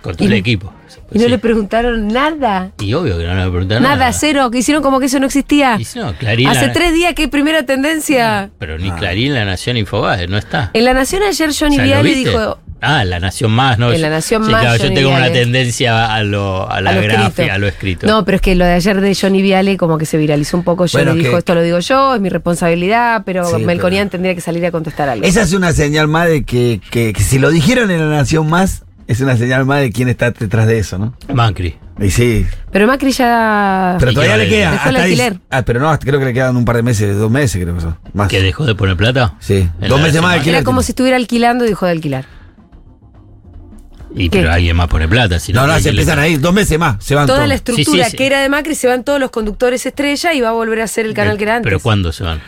Con 0.00 0.16
todo 0.16 0.24
y- 0.24 0.26
el 0.28 0.32
equipo. 0.32 0.72
y 1.12 1.18
no 1.18 1.24
Sí. 1.24 1.28
le 1.30 1.36
preguntaron 1.38 2.08
nada. 2.08 2.70
Y 2.80 2.94
obvio 2.94 3.18
que 3.18 3.24
no 3.24 3.34
le 3.34 3.42
preguntaron 3.50 3.82
Nada, 3.82 3.96
nada. 3.96 4.12
cero, 4.14 4.50
que 4.50 4.56
hicieron 4.56 4.82
como 4.82 4.98
que 4.98 5.04
eso 5.04 5.20
no 5.20 5.26
existía. 5.26 5.76
Y 5.78 5.86
no, 5.98 6.14
Clarín, 6.14 6.48
Hace 6.48 6.68
la- 6.68 6.72
tres 6.72 6.94
días 6.94 7.12
que 7.12 7.22
hay 7.24 7.28
primera 7.28 7.64
tendencia. 7.64 8.48
Pero 8.58 8.78
ni 8.78 8.90
Clarín, 8.92 9.34
La 9.34 9.44
Nación, 9.44 9.76
Infobae, 9.76 10.28
no 10.28 10.38
está. 10.38 10.70
En 10.72 10.86
La 10.86 10.94
Nación 10.94 11.22
ayer 11.24 11.50
Johnny 11.54 11.74
O 11.78 11.84
sea, 11.84 11.96
¿lo 11.98 12.02
Viale 12.02 12.14
dijo, 12.14 12.58
Ah, 12.80 13.04
La 13.04 13.18
Nación 13.20 13.52
Más, 13.52 13.78
¿no? 13.78 13.90
En 13.92 14.02
La 14.02 14.10
Nación 14.10 14.44
Sí, 14.44 14.50
Más, 14.52 14.60
claro, 14.60 14.76
yo 14.76 14.82
Johnny 14.84 14.94
tengo 14.96 15.10
una 15.10 15.32
tendencia 15.32 16.14
a 16.14 16.22
lo, 16.22 16.70
a 16.70 16.80
la 16.80 16.90
a 16.90 16.92
lo 16.94 17.02
gráfica, 17.02 17.26
escrito. 17.28 17.52
a 17.52 17.58
lo 17.58 17.66
escrito. 17.68 18.06
No, 18.06 18.24
pero 18.24 18.36
es 18.36 18.42
que 18.42 18.54
lo 18.54 18.64
de 18.64 18.72
ayer 18.72 19.00
de 19.00 19.14
Johnny 19.14 19.40
Viale 19.42 19.76
como 19.76 19.96
que 19.98 20.04
se 20.06 20.18
viralizó 20.18 20.56
un 20.58 20.62
poco. 20.64 20.84
Yo 20.86 20.98
Bueno, 20.98 21.14
le 21.14 21.20
dijo, 21.20 21.32
que- 21.32 21.38
esto 21.38 21.54
lo 21.54 21.62
digo 21.62 21.78
yo, 21.78 22.14
es 22.14 22.20
mi 22.20 22.28
responsabilidad, 22.28 23.22
pero 23.24 23.44
Sí, 23.46 23.62
Melconian 23.64 24.08
pero- 24.08 24.10
tendría 24.12 24.34
que 24.34 24.40
salir 24.40 24.64
a 24.66 24.70
contestar 24.70 25.08
algo. 25.08 25.24
Esa 25.26 25.42
es 25.42 25.52
una 25.54 25.72
señal 25.72 26.06
más 26.08 26.28
de 26.28 26.44
que, 26.44 26.80
que- 26.90 27.12
que 27.12 27.22
si 27.22 27.38
lo 27.38 27.50
dijeron 27.50 27.90
en 27.90 27.98
la 28.10 28.14
Nación 28.16 28.48
Más, 28.48 28.84
es 29.06 29.20
una 29.20 29.36
señal 29.36 29.64
más 29.64 29.80
de 29.80 29.90
quién 29.92 30.08
está 30.08 30.32
detrás 30.32 30.66
de 30.66 30.78
eso, 30.78 30.98
¿no? 30.98 31.14
Macri. 31.32 31.76
Y 31.98 32.10
sí. 32.10 32.44
Pero 32.72 32.86
Macri 32.86 33.10
ya... 33.12 33.96
Pero 33.98 34.12
todavía 34.12 34.36
le 34.36 34.48
queda. 34.50 34.72
Dejó 34.72 34.88
el 34.90 34.96
hasta 34.96 35.02
ahí- 35.06 35.12
alquiler. 35.12 35.38
ah, 35.48 35.62
pero 35.62 35.80
no, 35.80 35.98
creo 35.98 36.18
que 36.18 36.26
le 36.26 36.34
quedan 36.34 36.54
un 36.56 36.66
par 36.66 36.76
de 36.76 36.82
meses, 36.82 37.16
dos 37.16 37.30
meses 37.30 37.62
creo 37.62 37.74
que 37.74 37.80
son. 37.80 37.96
Más. 38.12 38.28
¿Que 38.28 38.42
dejó 38.42 38.66
de 38.66 38.74
poner 38.74 38.96
plata? 38.98 39.34
Sí. 39.40 39.66
Dos 39.88 39.98
meses 40.00 40.20
más 40.20 40.32
de 40.32 40.36
alquiler. 40.38 40.56
Era 40.56 40.64
como 40.64 40.82
si 40.82 40.92
estuviera 40.92 41.16
alquilando 41.16 41.64
y 41.64 41.68
dejó 41.68 41.86
de 41.86 41.92
alquilar. 41.92 42.26
Y 44.16 44.30
¿Qué? 44.30 44.38
pero 44.40 44.52
alguien 44.52 44.74
más 44.74 44.88
pone 44.88 45.06
plata. 45.06 45.38
Si 45.38 45.52
No, 45.52 45.66
no, 45.66 45.74
¿qué 45.76 45.82
se 45.82 45.88
empiezan 45.90 46.18
a 46.18 46.26
ir. 46.26 46.40
Dos 46.40 46.54
meses 46.54 46.78
más. 46.78 46.96
Se 47.04 47.14
van 47.14 47.26
Toda 47.26 47.38
todos. 47.40 47.48
la 47.48 47.54
estructura 47.54 48.04
Sí, 48.04 48.04
sí, 48.04 48.10
sí. 48.12 48.16
que 48.16 48.26
era 48.26 48.40
de 48.40 48.48
Macri 48.48 48.74
se 48.74 48.88
van 48.88 49.04
todos 49.04 49.20
los 49.20 49.30
conductores 49.30 49.84
estrella 49.84 50.32
y 50.32 50.40
va 50.40 50.48
a 50.48 50.52
volver 50.52 50.80
a 50.80 50.86
ser 50.88 51.04
el 51.06 51.12
canal 51.14 51.36
que 51.36 51.44
era 51.44 51.56
antes. 51.56 51.68
¿Pero 51.68 51.80
cuándo 51.80 52.12
se 52.12 52.24
van? 52.24 52.40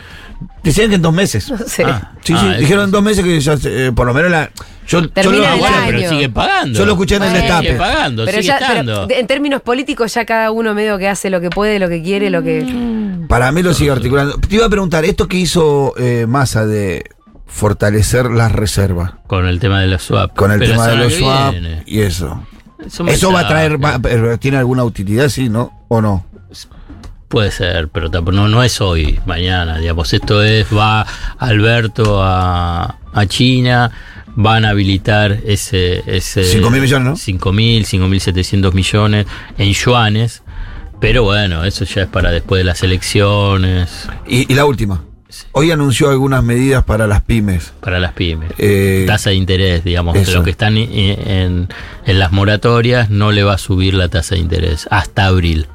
Decían 0.63 0.89
que 0.89 0.95
en 0.95 1.01
dos 1.01 1.13
meses. 1.13 1.49
No 1.51 1.57
sé. 1.59 1.83
Ah, 1.85 2.11
Sí, 2.23 2.33
ah, 2.35 2.39
sí. 2.41 2.47
eso- 2.49 2.59
Dijeron 2.59 2.85
en 2.85 2.91
dos 2.91 3.03
meses 3.03 3.23
que 3.23 3.39
ya, 3.39 3.55
eh, 3.65 3.91
por 3.95 4.07
lo 4.07 4.13
menos 4.13 4.31
la. 4.31 4.49
Yo, 4.87 5.01
yo 5.01 5.31
lo, 5.31 5.37
el 5.37 5.45
Ah, 5.45 5.55
bueno, 5.59 5.75
año. 5.77 5.85
pero 5.97 6.09
sigue 6.09 6.29
pagando. 6.29 6.79
Yo 6.79 6.85
lo 6.85 6.93
escuché 6.93 7.15
en 7.17 7.23
el 7.23 7.33
destape. 7.33 7.67
Sigue 7.67 7.77
pagando, 7.77 8.25
pero 8.25 8.37
sigue 8.37 8.47
ya, 8.47 8.57
estando. 8.57 9.07
en 9.09 9.27
términos 9.27 9.61
políticos 9.61 10.11
ya 10.15 10.25
cada 10.25 10.49
uno 10.49 10.73
medio 10.73 10.97
que 10.97 11.07
hace 11.07 11.29
lo 11.29 11.39
que 11.41 11.51
puede, 11.51 11.77
lo 11.77 11.87
que 11.89 12.01
quiere, 12.01 12.31
lo 12.31 12.41
que... 12.41 12.65
Para 13.27 13.51
mí 13.51 13.61
lo 13.61 13.75
sigue 13.75 13.91
articulando. 13.91 14.39
Te 14.39 14.55
iba 14.55 14.65
a 14.65 14.69
preguntar, 14.69 15.05
esto 15.05 15.27
que 15.27 15.37
hizo 15.37 15.93
eh, 15.99 16.25
Massa 16.27 16.65
de 16.65 17.03
fortalecer 17.49 18.29
las 18.31 18.51
reservas 18.51 19.11
Con 19.27 19.47
el 19.47 19.59
tema 19.59 19.81
de 19.81 19.87
los 19.87 20.03
swap. 20.03 20.35
con 20.35 20.51
el 20.51 20.59
Pero 20.59 20.71
tema 20.73 20.87
de 20.87 20.95
los 20.97 21.13
swap 21.13 21.51
viene. 21.51 21.83
y 21.85 21.99
eso. 22.01 22.43
Eso 22.85 23.03
me 23.03 23.11
¿Eso 23.11 23.31
va 23.33 23.41
a 23.41 23.47
traer, 23.47 23.83
va- 23.83 23.99
tiene 24.37 24.57
alguna 24.57 24.83
utilidad, 24.85 25.27
sí, 25.29 25.49
no? 25.49 25.85
¿O 25.89 26.01
no? 26.01 26.25
Puede 27.27 27.51
ser, 27.51 27.89
pero 27.89 28.09
tampoco, 28.09 28.35
no, 28.37 28.47
no 28.47 28.63
es 28.63 28.81
hoy, 28.81 29.19
mañana, 29.27 29.77
digamos. 29.77 30.13
Esto 30.13 30.41
es, 30.43 30.65
va 30.75 31.05
Alberto 31.37 32.23
a, 32.23 32.97
a 33.13 33.25
China, 33.27 33.91
van 34.35 34.65
a 34.65 34.69
habilitar 34.69 35.33
ese... 35.45 36.01
ese 36.07 36.41
5.000 36.41 36.81
millones, 36.81 37.07
¿no? 37.07 37.13
5.000, 37.15 37.81
5.700 37.85 38.73
millones 38.73 39.27
en 39.59 39.71
yuanes. 39.73 40.41
Pero 40.99 41.23
bueno, 41.23 41.63
eso 41.65 41.85
ya 41.85 42.01
es 42.03 42.07
para 42.07 42.31
después 42.31 42.59
de 42.61 42.63
las 42.63 42.81
elecciones, 42.81 44.07
Y, 44.27 44.51
y 44.51 44.55
la 44.55 44.65
última. 44.65 45.01
Hoy 45.51 45.71
anunció 45.71 46.09
algunas 46.09 46.43
medidas 46.43 46.83
para 46.83 47.05
las 47.05 47.21
pymes. 47.21 47.73
para 47.81 47.99
las 47.99 48.13
pymes. 48.13 48.51
Eh, 48.57 49.03
tasa 49.07 49.29
de 49.29 49.35
interés, 49.35 49.83
digamos, 49.83 50.15
de 50.15 50.21
eso. 50.21 50.39
lo 50.39 50.43
que 50.43 50.49
están 50.49 50.75
en, 50.77 51.69
en 52.05 52.19
las 52.19 52.31
moratorias, 52.31 53.09
no 53.09 53.31
le 53.31 53.43
va 53.43 53.53
a 53.53 53.57
subir 53.59 53.93
la 53.93 54.09
tasa 54.09 54.35
de 54.35 54.41
interés 54.41 54.87
hasta 54.89 55.27
abril. 55.27 55.67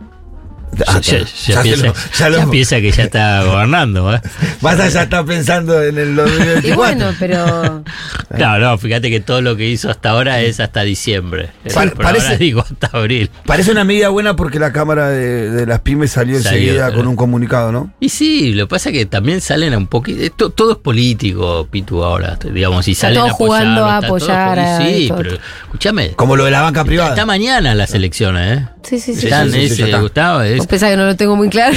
Ah, 0.86 1.00
ya, 1.00 1.18
ya- 1.18 1.24
ya 1.24 1.24
ya 1.24 1.56
se 1.56 1.62
piensa, 1.62 1.86
lo- 1.86 1.94
ya 2.18 2.28
lo- 2.28 2.38
ya 2.38 2.46
piensa 2.50 2.76
que 2.80 2.90
ya 2.90 3.02
está 3.04 3.44
gobernando, 3.44 4.14
¿eh? 4.14 4.20
Massa 4.60 4.88
ya 4.88 5.02
está 5.02 5.24
pensando 5.24 5.82
en 5.82 5.98
el 5.98 6.10
Y 6.10 6.14
2024. 6.14 6.76
bueno, 6.76 7.14
pero... 7.18 7.82
No, 8.36 8.58
no, 8.58 8.76
fíjate 8.78 9.10
que 9.10 9.20
todo 9.20 9.40
lo 9.42 9.54
que 9.56 9.68
hizo 9.68 9.88
hasta 9.90 10.10
ahora 10.10 10.40
es 10.40 10.58
hasta 10.58 10.82
diciembre. 10.82 11.50
Pa- 11.72 11.86
parece- 11.86 12.26
ahora 12.26 12.36
digo 12.38 12.62
hasta 12.62 12.88
abril. 12.96 13.30
Parece 13.46 13.70
una 13.70 13.84
medida 13.84 14.08
buena 14.08 14.34
porque 14.34 14.58
la 14.58 14.72
Cámara 14.72 15.08
de, 15.08 15.50
de 15.50 15.66
las 15.66 15.80
pymes 15.80 16.10
salió, 16.12 16.40
Salió, 16.42 16.58
enseguida 16.58 16.88
eh. 16.88 16.92
con 16.94 17.06
un 17.06 17.14
comunicado, 17.14 17.70
¿no? 17.70 17.92
Y 18.00 18.08
sí, 18.08 18.52
lo 18.54 18.66
que 18.66 18.70
pasa 18.70 18.88
es 18.88 18.94
que 18.96 19.06
también 19.06 19.40
salen 19.40 19.72
a 19.74 19.78
un 19.78 19.86
poquito. 19.86 20.20
esto- 20.20 20.50
todo 20.50 20.72
es 20.72 20.78
político, 20.78 21.68
Pitu, 21.70 22.02
ahora. 22.02 22.36
Digamos, 22.52 22.88
y 22.88 22.92
Está 22.92 23.02
salen 23.08 23.18
todo 23.20 23.28
a 23.28 23.30
apoyar, 23.32 23.46
jugando 23.62 23.86
a 23.86 24.00
todo 24.00 24.06
apoyar 24.16 24.48
jugando- 24.58 24.84
a 24.84 24.86
Sí, 24.88 25.12
pero 25.16 25.30
escúchame. 25.64 26.10
Como 26.16 26.34
lo 26.36 26.44
de 26.46 26.50
la 26.50 26.62
banca 26.62 26.84
privada. 26.84 27.10
Está 27.10 27.26
mañana 27.26 27.74
las 27.76 27.94
elecciones, 27.94 28.58
¿eh? 28.58 28.68
Sí, 28.84 29.00
sí, 29.00 29.14
sí. 29.14 29.26
Están 29.26 29.50
sí, 29.50 29.68
sí. 29.68 30.02
Gustavo, 30.02 30.40
es- 30.42 30.60
que 30.90 30.96
no 30.96 31.06
lo 31.06 31.16
tengo 31.16 31.36
muy 31.36 31.48
claro. 31.48 31.76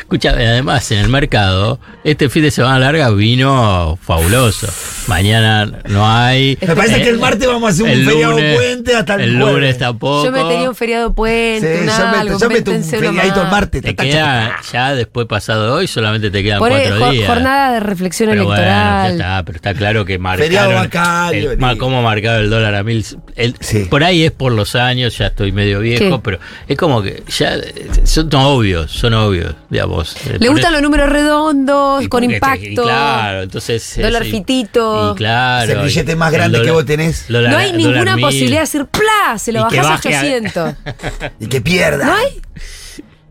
Escúchame, 0.00 0.46
además 0.46 0.90
en 0.90 0.98
el 0.98 1.08
mercado, 1.08 1.80
este 2.04 2.28
fin 2.28 2.42
de 2.42 2.50
semana 2.50 2.78
larga 2.78 3.10
vino 3.10 3.98
fabuloso. 4.02 4.68
Mañana 5.06 5.66
no 5.88 6.08
hay. 6.08 6.56
Me 6.60 6.76
parece 6.76 7.02
que 7.02 7.08
el 7.08 7.18
martes 7.18 7.46
vamos 7.48 7.64
a 7.64 7.68
hacer 7.72 7.84
un 7.84 7.90
el 7.90 8.04
feriado 8.04 8.36
puente 8.54 8.94
hasta 8.94 9.14
el 9.14 9.20
El 9.22 9.36
jueves. 9.36 9.54
lunes 9.54 9.78
tampoco. 9.78 10.24
Yo 10.26 10.32
me 10.32 10.44
tenía 10.44 10.68
un 10.68 10.74
feriado 10.76 11.12
puente, 11.12 11.78
Sí, 11.78 11.88
un 11.88 12.38
yo 12.38 12.48
meto 12.48 12.70
un 12.70 12.84
feriadito 12.84 13.42
el 13.42 13.48
martes. 13.48 13.82
Te 13.82 13.92
tacha, 13.94 14.08
queda, 14.08 14.56
ya 14.72 14.94
después 14.94 15.26
pasado 15.26 15.74
hoy, 15.74 15.86
solamente 15.86 16.30
te 16.30 16.42
quedan 16.42 16.58
Por 16.60 16.70
cuatro 16.70 16.98
jo- 16.98 17.10
días. 17.10 17.26
jornada 17.26 17.72
de 17.72 17.80
reflexión 17.80 18.30
Pero 18.30 18.44
bueno, 18.46 18.62
ya 18.62 19.06
electoral. 19.06 19.12
está, 19.12 19.44
pero 19.44 19.56
está 19.56 19.74
claro 19.74 20.04
que 20.04 20.18
Feriado 20.18 20.70
marcaron 20.70 20.74
bancario, 20.74 21.52
el- 21.52 21.58
ni- 21.58 21.78
cómo 21.78 22.02
marcaba 22.02 22.36
el 22.38 22.50
dólar 22.50 22.74
a 22.74 22.82
mil. 22.84 23.04
el- 23.36 23.56
Sí. 23.60 23.86
Por 23.90 24.04
ahí 24.04 24.24
es 24.24 24.30
por 24.32 24.52
los 24.52 24.74
años, 24.76 25.16
ya 25.18 25.26
estoy 25.26 25.50
medio 25.52 25.80
viejo, 25.80 26.16
¿Qué? 26.16 26.20
pero 26.22 26.38
es 26.68 26.76
como 26.76 27.02
que 27.02 27.22
ya 27.28 27.54
eh, 27.56 27.88
son 28.04 28.28
obvios, 28.34 28.90
son 28.90 29.14
obvios, 29.14 29.49
digamos. 29.68 30.16
Eh, 30.26 30.36
Le 30.40 30.48
gustan 30.48 30.72
los 30.72 30.82
números 30.82 31.08
redondos, 31.08 32.02
y 32.02 32.08
con 32.08 32.24
impacto. 32.24 32.64
y 32.64 32.74
claro, 32.74 33.42
entonces. 33.42 33.98
eh, 33.98 34.02
dólar 34.02 34.24
fitito. 34.24 35.12
Y 35.12 35.16
claro. 35.16 35.72
Es 35.72 35.78
el 35.78 35.84
billete 35.84 36.16
más 36.16 36.32
grande 36.32 36.62
que 36.62 36.70
vos 36.70 36.84
tenés. 36.86 37.26
dólar- 37.28 37.50
no 37.52 37.58
hay 37.58 37.72
ninguna 37.72 38.16
mil. 38.16 38.24
posibilidad 38.24 38.58
de 38.58 38.60
decir 38.60 38.86
¡plá! 38.86 39.38
Se 39.38 39.52
lo 39.52 39.62
bajás 39.62 39.86
a 39.86 39.90
baje 39.90 40.16
a- 40.16 40.20
800. 40.20 40.74
Y 41.40 41.46
que 41.46 41.60
pierda. 41.60 42.04
¿No 42.06 42.14
hay? 42.14 42.40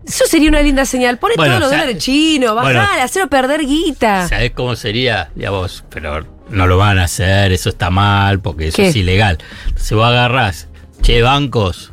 Eso 0.08 0.26
sería 0.26 0.50
una 0.50 0.62
linda 0.62 0.86
señal. 0.86 1.18
Pone 1.20 1.36
Bueno, 1.36 1.52
todos 1.52 1.60
los 1.62 1.68
o 1.68 1.70
sea, 1.72 1.82
dólares 1.82 2.04
chinos, 2.04 2.54
bueno. 2.56 2.80
bajale, 2.80 3.02
hacelo 3.04 3.28
perder 3.30 3.62
guita. 3.66 4.28
¿Sabés 4.28 4.52
cómo 4.52 4.76
sería? 4.76 5.30
Digamos, 5.36 5.84
pero 5.90 6.26
no 6.50 6.66
lo 6.66 6.78
van 6.78 6.98
a 6.98 7.04
hacer, 7.04 7.52
eso 7.52 7.70
está 7.70 7.92
mal, 7.92 8.40
porque 8.40 8.70
eso 8.70 8.78
¿Qué? 8.78 8.88
es 8.88 8.96
ilegal. 8.96 9.38
Entonces 9.68 9.92
vos 9.92 10.08
agarrás, 10.08 10.68
che, 11.04 11.22
bancos, 11.22 11.92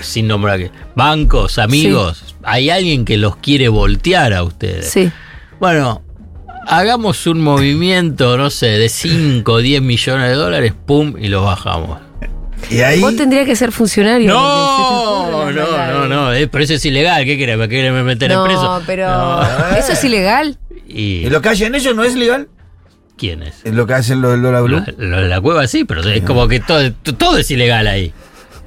sin 0.00 0.28
nombrar 0.28 0.58
que. 0.58 0.70
Bancos, 0.94 1.58
amigos, 1.58 2.34
hay 2.42 2.70
alguien 2.70 3.04
que 3.04 3.16
los 3.16 3.36
quiere 3.36 3.68
voltear 3.68 4.32
a 4.34 4.42
ustedes. 4.42 4.90
Sí. 4.90 5.10
Bueno, 5.58 6.02
hagamos 6.66 7.26
un 7.26 7.40
movimiento, 7.40 8.36
no 8.36 8.50
sé, 8.50 8.66
de 8.66 8.88
5 8.88 9.52
o 9.52 9.58
10 9.58 9.82
millones 9.82 10.28
de 10.28 10.34
dólares, 10.34 10.72
pum, 10.86 11.14
y 11.18 11.28
los 11.28 11.44
bajamos. 11.44 11.98
Y 12.70 12.80
ahí. 12.80 13.00
Vos 13.00 13.16
tendrías 13.16 13.46
que 13.46 13.56
ser 13.56 13.72
funcionario. 13.72 14.28
No, 14.32 15.50
no, 15.50 15.86
no, 15.92 16.06
no, 16.08 16.32
eh, 16.34 16.46
pero 16.46 16.62
eso 16.64 16.74
es 16.74 16.84
ilegal. 16.84 17.24
¿Qué 17.24 17.38
querés? 17.38 17.56
¿Me 17.58 17.68
querés 17.68 17.92
meter 18.04 18.30
en 18.32 18.44
preso? 18.44 18.62
No, 18.78 18.82
pero 18.86 19.08
No. 19.08 19.76
eso 19.76 19.92
es 19.92 20.04
ilegal. 20.04 20.58
¿Y 20.86 21.24
¿Y 21.26 21.30
lo 21.30 21.40
que 21.40 21.48
hacen 21.50 21.74
ellos 21.74 21.94
no 21.94 22.04
es 22.04 22.14
legal? 22.14 22.48
quién 23.16 23.42
es? 23.42 23.60
Es 23.64 23.74
lo 23.74 23.86
que 23.86 23.92
hacen 23.94 24.22
los 24.22 24.30
del 24.32 24.40
dólar 24.42 24.62
blue. 24.62 24.82
Lo, 24.96 25.04
lo 25.06 25.20
de 25.22 25.28
la 25.28 25.40
cueva 25.42 25.66
sí, 25.66 25.84
pero 25.84 26.02
es 26.08 26.22
como 26.22 26.48
que 26.48 26.58
todo, 26.60 26.90
todo 27.18 27.36
es 27.38 27.50
ilegal 27.50 27.86
ahí. 27.86 28.12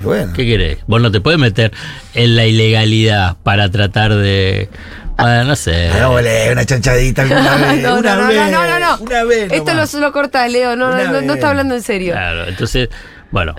Bueno. 0.02 0.34
¿Qué 0.34 0.46
querés? 0.46 0.80
Vos 0.88 1.02
no 1.02 1.12
te 1.12 1.22
puedes 1.22 1.40
meter 1.40 1.72
en 2.14 2.36
la 2.36 2.46
ilegalidad 2.46 3.38
para 3.44 3.70
tratar 3.72 4.14
de, 4.16 4.70
Bueno, 5.18 5.46
no 5.46 5.56
sé. 5.56 5.90
Hagámosle 5.90 6.52
una 6.52 6.66
chanchadita 6.66 7.22
alguna 7.24 7.56
vez. 7.72 7.84
no, 7.84 7.98
una 7.98 8.16
no, 8.16 8.22
no, 8.22 8.28
vez, 8.28 8.38
no, 8.38 8.52
no, 8.52 8.68
no, 8.68 8.80
no. 8.80 8.98
Una 9.04 9.24
vez. 9.24 9.52
Esto 9.52 9.74
lo, 9.74 10.00
lo 10.00 10.12
corta, 10.12 10.48
Leo. 10.48 10.76
No, 10.76 10.92
no, 10.92 11.22
no, 11.22 11.34
está 11.34 11.50
hablando 11.50 11.76
en 11.76 11.82
serio. 11.82 12.14
Claro, 12.14 12.48
entonces, 12.48 12.90
bueno, 13.32 13.56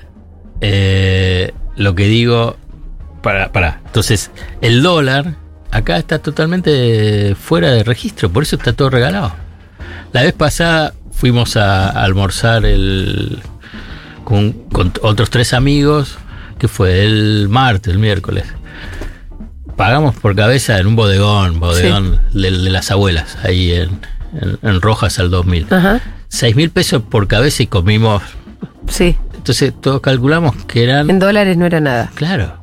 eh, 0.61 1.53
lo 1.77 1.95
que 1.95 2.05
digo, 2.05 2.57
para, 3.23 3.53
para, 3.53 3.81
entonces, 3.87 4.31
el 4.61 4.83
dólar 4.83 5.35
acá 5.71 5.97
está 5.97 6.19
totalmente 6.21 7.35
fuera 7.35 7.71
de 7.73 7.83
registro, 7.83 8.31
por 8.31 8.43
eso 8.43 8.57
está 8.57 8.73
todo 8.73 8.91
regalado. 8.91 9.35
La 10.13 10.23
vez 10.23 10.33
pasada 10.33 10.95
fuimos 11.11 11.57
a, 11.57 11.89
a 11.89 12.05
almorzar 12.05 12.65
el, 12.65 13.41
con, 14.25 14.53
con 14.71 14.93
otros 15.03 15.31
tres 15.31 15.53
amigos, 15.53 16.19
que 16.65 16.69
fue 16.69 17.05
el 17.05 17.49
martes, 17.51 17.93
el 17.93 17.99
miércoles. 17.99 18.45
Pagamos 19.77 20.15
por 20.15 20.35
cabeza 20.35 20.79
en 20.79 20.87
un 20.87 20.97
bodegón, 20.97 21.61
bodegón 21.61 22.21
de, 22.33 22.51
de 22.51 22.71
las 22.71 22.91
abuelas, 22.91 23.37
ahí 23.43 23.73
en, 23.73 24.01
en- 24.41 24.59
en 24.63 24.81
Rojas 24.81 25.19
al 25.19 25.31
2000. 25.31 25.67
Ajá. 25.71 26.01
Seis 26.29 26.57
mil 26.57 26.71
pesos 26.71 27.03
por 27.03 27.27
cabeza 27.29 27.63
y 27.63 27.67
comimos 27.67 28.23
Sí. 28.89 29.15
entonces 29.35 29.75
todos 29.79 30.01
calculamos 30.01 30.57
que 30.67 30.85
eran. 30.85 31.11
En 31.11 31.19
dólares 31.19 31.57
no 31.59 31.67
era 31.67 31.81
nada. 31.81 32.11
Claro. 32.15 32.57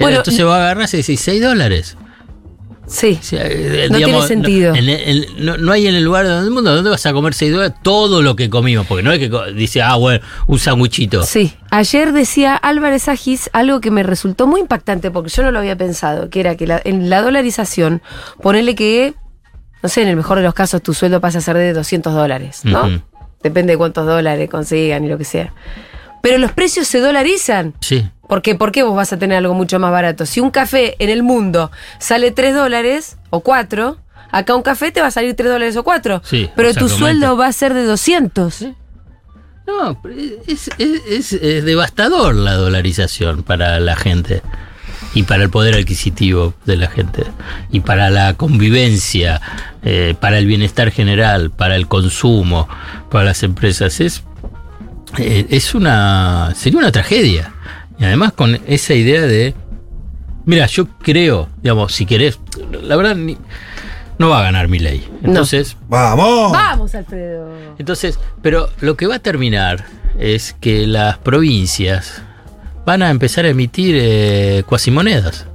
Bueno, 0.00 0.16
entonces 0.18 0.44
vos 0.44 0.54
agarrás 0.54 0.92
y 0.94 0.98
decís 0.98 1.20
6 1.20 1.40
dólares. 1.42 1.96
Sí. 2.88 3.18
Eh, 3.32 3.88
No 3.90 3.98
tiene 3.98 4.22
sentido. 4.22 4.72
No, 4.72 4.78
en 4.78 4.88
el- 4.88 5.00
en- 5.08 5.44
no- 5.46 5.56
no 5.58 5.72
hay 5.72 5.86
en 5.86 5.94
el 5.94 6.02
lugar 6.04 6.26
del 6.26 6.50
mundo 6.50 6.74
donde 6.74 6.90
vas 6.90 7.04
a 7.06 7.12
comer 7.12 7.34
6 7.34 7.52
dólares 7.52 7.74
todo 7.82 8.22
lo 8.22 8.34
que 8.34 8.48
comimos. 8.50 8.86
Porque 8.86 9.02
no 9.02 9.12
es 9.12 9.18
que 9.18 9.30
dice, 9.54 9.82
ah, 9.82 9.96
bueno, 9.96 10.24
un 10.46 10.58
sanguchito. 10.58 11.22
Sí, 11.22 11.54
ayer 11.70 12.12
decía 12.12 12.56
Álvarez 12.56 13.08
Agis 13.08 13.50
algo 13.52 13.80
que 13.80 13.90
me 13.90 14.02
resultó 14.02 14.46
muy 14.46 14.60
impactante 14.60 15.10
porque 15.10 15.30
yo 15.30 15.42
no 15.42 15.50
lo 15.50 15.58
había 15.58 15.76
pensado, 15.76 16.30
que 16.30 16.40
era 16.40 16.56
que 16.56 16.66
la- 16.66 16.80
en 16.84 17.10
la 17.10 17.20
dolarización, 17.22 18.02
ponele 18.42 18.74
que, 18.74 19.14
no 19.82 19.88
sé, 19.88 20.02
en 20.02 20.08
el 20.08 20.16
mejor 20.16 20.38
de 20.38 20.44
los 20.44 20.54
casos 20.54 20.82
tu 20.82 20.94
sueldo 20.94 21.20
pasa 21.20 21.38
a 21.38 21.40
ser 21.40 21.56
de 21.56 21.72
200 21.72 22.14
dólares, 22.14 22.60
¿no? 22.64 23.02
Depende 23.42 23.74
de 23.74 23.76
cuántos 23.78 24.04
dólares 24.06 24.50
consigan 24.50 25.04
y 25.04 25.08
lo 25.08 25.16
que 25.16 25.24
sea. 25.24 25.52
Pero 26.22 26.38
los 26.38 26.52
precios 26.52 26.86
se 26.88 27.00
dolarizan. 27.00 27.74
Sí. 27.80 28.08
¿Por 28.28 28.42
qué? 28.42 28.54
¿Por 28.54 28.72
qué 28.72 28.82
vos 28.82 28.94
vas 28.94 29.12
a 29.12 29.18
tener 29.18 29.38
algo 29.38 29.54
mucho 29.54 29.78
más 29.78 29.90
barato? 29.90 30.26
Si 30.26 30.40
un 30.40 30.50
café 30.50 30.96
en 30.98 31.08
el 31.10 31.22
mundo 31.22 31.70
sale 31.98 32.30
3 32.30 32.54
dólares 32.54 33.16
o 33.30 33.40
4, 33.40 33.96
acá 34.30 34.54
un 34.54 34.62
café 34.62 34.90
te 34.90 35.00
va 35.00 35.06
a 35.06 35.10
salir 35.10 35.34
3 35.34 35.50
dólares 35.50 35.76
o 35.76 35.84
4. 35.84 36.20
Sí, 36.24 36.50
pero 36.54 36.74
tu 36.74 36.88
sueldo 36.88 37.36
va 37.36 37.46
a 37.46 37.52
ser 37.52 37.72
de 37.72 37.84
200. 37.84 38.66
No, 39.66 40.00
pero 40.02 40.14
es, 40.46 40.70
es- 40.78 41.02
es- 41.08 41.32
es 41.32 41.64
devastador 41.64 42.34
la 42.34 42.54
dolarización 42.54 43.42
para 43.42 43.78
la 43.80 43.96
gente 43.96 44.42
y 45.14 45.22
para 45.24 45.42
el 45.42 45.50
poder 45.50 45.74
adquisitivo 45.74 46.54
de 46.64 46.76
la 46.76 46.88
gente 46.88 47.24
y 47.70 47.80
para 47.80 48.08
la 48.10 48.34
convivencia, 48.34 49.40
eh, 49.82 50.14
para 50.20 50.38
el 50.38 50.46
bienestar 50.46 50.90
general, 50.90 51.50
para 51.50 51.76
el 51.76 51.86
consumo, 51.86 52.66
para 53.10 53.24
las 53.26 53.42
empresas. 53.42 54.00
Es, 54.00 54.22
eh, 55.18 55.46
es 55.50 55.74
una. 55.74 56.52
sería 56.54 56.78
una 56.78 56.92
tragedia. 56.92 57.54
Y 57.98 58.04
además 58.04 58.32
con 58.32 58.58
esa 58.66 58.94
idea 58.94 59.22
de. 59.22 59.54
Mira, 60.44 60.66
yo 60.66 60.86
creo, 61.02 61.48
digamos, 61.62 61.92
si 61.94 62.06
querés, 62.06 62.38
la 62.82 62.96
verdad, 62.96 63.14
ni- 63.16 63.36
no 64.18 64.30
va 64.30 64.40
a 64.40 64.42
ganar 64.42 64.68
mi 64.68 64.78
ley. 64.78 65.06
Entonces. 65.22 65.76
¡Vamos! 65.88 66.52
Vamos, 66.52 66.94
Alfredo. 66.94 67.50
Entonces, 67.78 68.18
pero 68.42 68.68
lo 68.80 68.96
que 68.96 69.06
va 69.06 69.16
a 69.16 69.18
terminar 69.18 69.84
es 70.18 70.56
que 70.60 70.86
las 70.86 71.18
provincias 71.18 72.22
van 72.86 73.02
a 73.02 73.10
empezar 73.10 73.44
a 73.44 73.48
emitir 73.48 73.96
eh, 73.98 74.62
cuasimonedas. 74.66 75.46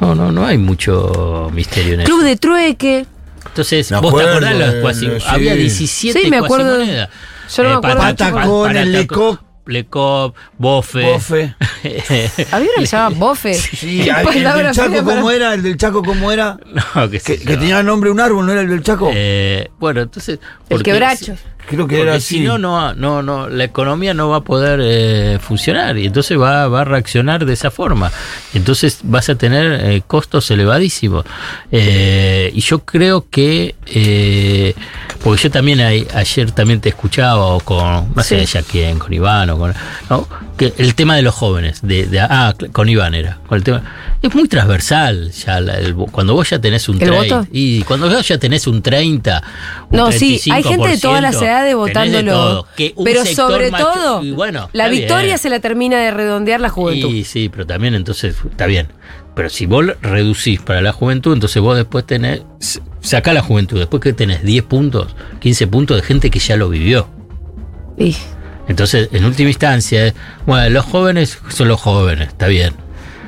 No, 0.00 0.14
no, 0.14 0.30
no 0.32 0.44
hay 0.44 0.58
mucho 0.58 1.50
misterio 1.54 1.94
en 1.94 2.00
eso. 2.02 2.12
Club 2.12 2.24
de 2.24 2.36
trueque. 2.36 3.06
Entonces, 3.46 3.90
Me 3.90 4.00
vos 4.00 4.14
te 4.16 4.28
acordás 4.28 4.56
las 4.56 4.74
eh, 4.74 4.80
cuasi- 4.82 5.06
sí. 5.20 5.26
Había 5.26 5.54
17 5.54 6.20
Sí, 6.20 6.30
me 6.30 6.36
acuerdo. 6.38 6.78
Yo 7.56 7.62
no 7.62 7.68
me 7.70 7.74
acuerdo 7.76 8.02
mucho. 8.02 8.16
Patacón, 8.16 8.76
el 8.76 8.92
Lecop. 8.92 9.40
Lecop, 9.64 10.34
Bofe. 10.58 11.02
Bofe. 11.04 11.54
Había 12.50 12.68
una 12.68 12.80
que 12.80 12.86
se 12.86 12.96
llamaba 12.96 13.14
Bofe. 13.16 13.54
Sí, 13.54 14.02
Qué 14.04 14.10
el 14.38 14.44
del 14.44 14.72
Chaco, 14.72 15.04
¿cómo 15.04 15.30
era? 15.30 15.54
El 15.54 15.62
del 15.62 15.76
Chaco, 15.76 16.02
¿cómo 16.02 16.32
era? 16.32 16.58
No, 16.96 17.08
Que, 17.10 17.18
yo. 17.18 17.24
que 17.24 17.56
tenía 17.56 17.82
nombre 17.82 18.10
un 18.10 18.18
árbol, 18.18 18.44
¿no 18.44 18.52
era 18.52 18.62
el 18.62 18.68
del 18.68 18.82
Chaco? 18.82 19.10
Eh, 19.14 19.70
bueno, 19.78 20.00
entonces. 20.00 20.40
El 20.68 20.82
quebracho. 20.82 21.36
Creo 21.68 21.86
que 21.86 21.96
Porque 21.96 22.00
era 22.02 22.20
si 22.20 22.36
así. 22.36 22.40
no, 22.44 22.58
no, 22.58 22.92
no, 22.94 23.22
no, 23.22 23.48
la 23.48 23.64
economía 23.64 24.14
no 24.14 24.28
va 24.28 24.38
a 24.38 24.40
poder 24.42 24.80
eh, 24.82 25.38
funcionar 25.40 25.96
y 25.96 26.06
entonces 26.06 26.38
va, 26.38 26.66
va 26.68 26.80
a 26.82 26.84
reaccionar 26.84 27.44
de 27.46 27.52
esa 27.52 27.70
forma. 27.70 28.10
Entonces 28.52 28.98
vas 29.04 29.28
a 29.28 29.36
tener 29.36 29.72
eh, 29.80 30.02
costos 30.06 30.50
elevadísimos. 30.50 31.24
Eh, 31.70 32.50
y 32.54 32.60
yo 32.60 32.80
creo 32.80 33.26
que, 33.30 33.74
eh, 33.86 34.74
porque 35.22 35.44
yo 35.44 35.50
también 35.50 35.80
ayer 35.80 36.50
también 36.50 36.80
te 36.80 36.88
escuchaba 36.90 37.38
o 37.46 37.60
con, 37.60 38.12
no 38.14 38.22
sé 38.22 38.44
Sí. 38.46 38.52
ya 38.54 38.62
quién, 38.62 38.98
con 38.98 39.12
Iván 39.12 39.48
o 39.50 39.58
con, 39.58 39.72
¿no? 40.10 40.28
Que 40.70 40.82
el 40.82 40.94
tema 40.94 41.16
de 41.16 41.22
los 41.22 41.34
jóvenes, 41.34 41.80
de, 41.82 42.06
de- 42.06 42.20
ah, 42.20 42.54
con 42.72 42.88
Iván 42.88 43.14
era, 43.14 43.38
con 43.46 43.58
el 43.58 43.64
tema, 43.64 43.82
es 44.22 44.34
muy 44.34 44.48
transversal 44.48 45.30
ya 45.32 45.60
la- 45.60 45.78
el 45.78 45.94
cuando 45.94 46.34
vos 46.34 46.48
ya 46.50 46.60
tenés 46.60 46.88
un 46.88 47.00
¿El 47.02 47.08
30 47.08 47.36
voto? 47.38 47.48
y 47.52 47.82
cuando 47.82 48.08
vos 48.08 48.26
ya 48.28 48.38
tenés 48.38 48.66
un 48.66 48.82
30 48.82 49.42
un 49.90 49.96
No, 49.96 50.12
sí, 50.12 50.40
hay 50.50 50.62
gente 50.62 50.88
de 50.88 50.98
todas 50.98 51.20
las 51.22 51.36
35%, 51.36 51.42
edades 51.44 51.74
votándolo. 51.74 52.32
todo. 52.32 52.66
Que 52.76 52.92
un 52.96 53.04
pero 53.04 53.24
sobre 53.24 53.70
macho- 53.70 53.90
todo, 53.92 54.22
y 54.24 54.30
bueno, 54.32 54.68
la 54.72 54.88
victoria 54.88 55.24
bien. 55.26 55.38
se 55.38 55.50
la 55.50 55.60
termina 55.60 55.98
de 55.98 56.10
redondear 56.10 56.60
la 56.60 56.68
juventud. 56.68 57.10
Y 57.10 57.24
sí, 57.24 57.48
pero 57.48 57.66
también 57.66 57.94
entonces 57.94 58.36
está 58.48 58.66
bien. 58.66 58.88
Pero 59.34 59.48
si 59.48 59.64
vos 59.64 59.86
reducís 60.02 60.60
para 60.60 60.82
la 60.82 60.92
juventud, 60.92 61.32
entonces 61.32 61.62
vos 61.62 61.76
después 61.76 62.04
tenés. 62.06 62.42
Sacá 63.00 63.32
la 63.32 63.40
juventud, 63.42 63.78
después 63.78 64.00
que 64.02 64.12
tenés 64.12 64.42
10 64.44 64.62
puntos, 64.64 65.16
15 65.40 65.66
puntos 65.66 65.96
de 65.96 66.02
gente 66.02 66.30
que 66.30 66.38
ya 66.38 66.56
lo 66.56 66.68
vivió. 66.68 67.08
Y- 67.98 68.14
Entonces, 68.68 69.08
en 69.12 69.24
última 69.24 69.50
instancia, 69.50 70.14
bueno, 70.46 70.68
los 70.70 70.84
jóvenes 70.84 71.38
son 71.48 71.68
los 71.68 71.80
jóvenes, 71.80 72.28
está 72.28 72.46
bien. 72.46 72.72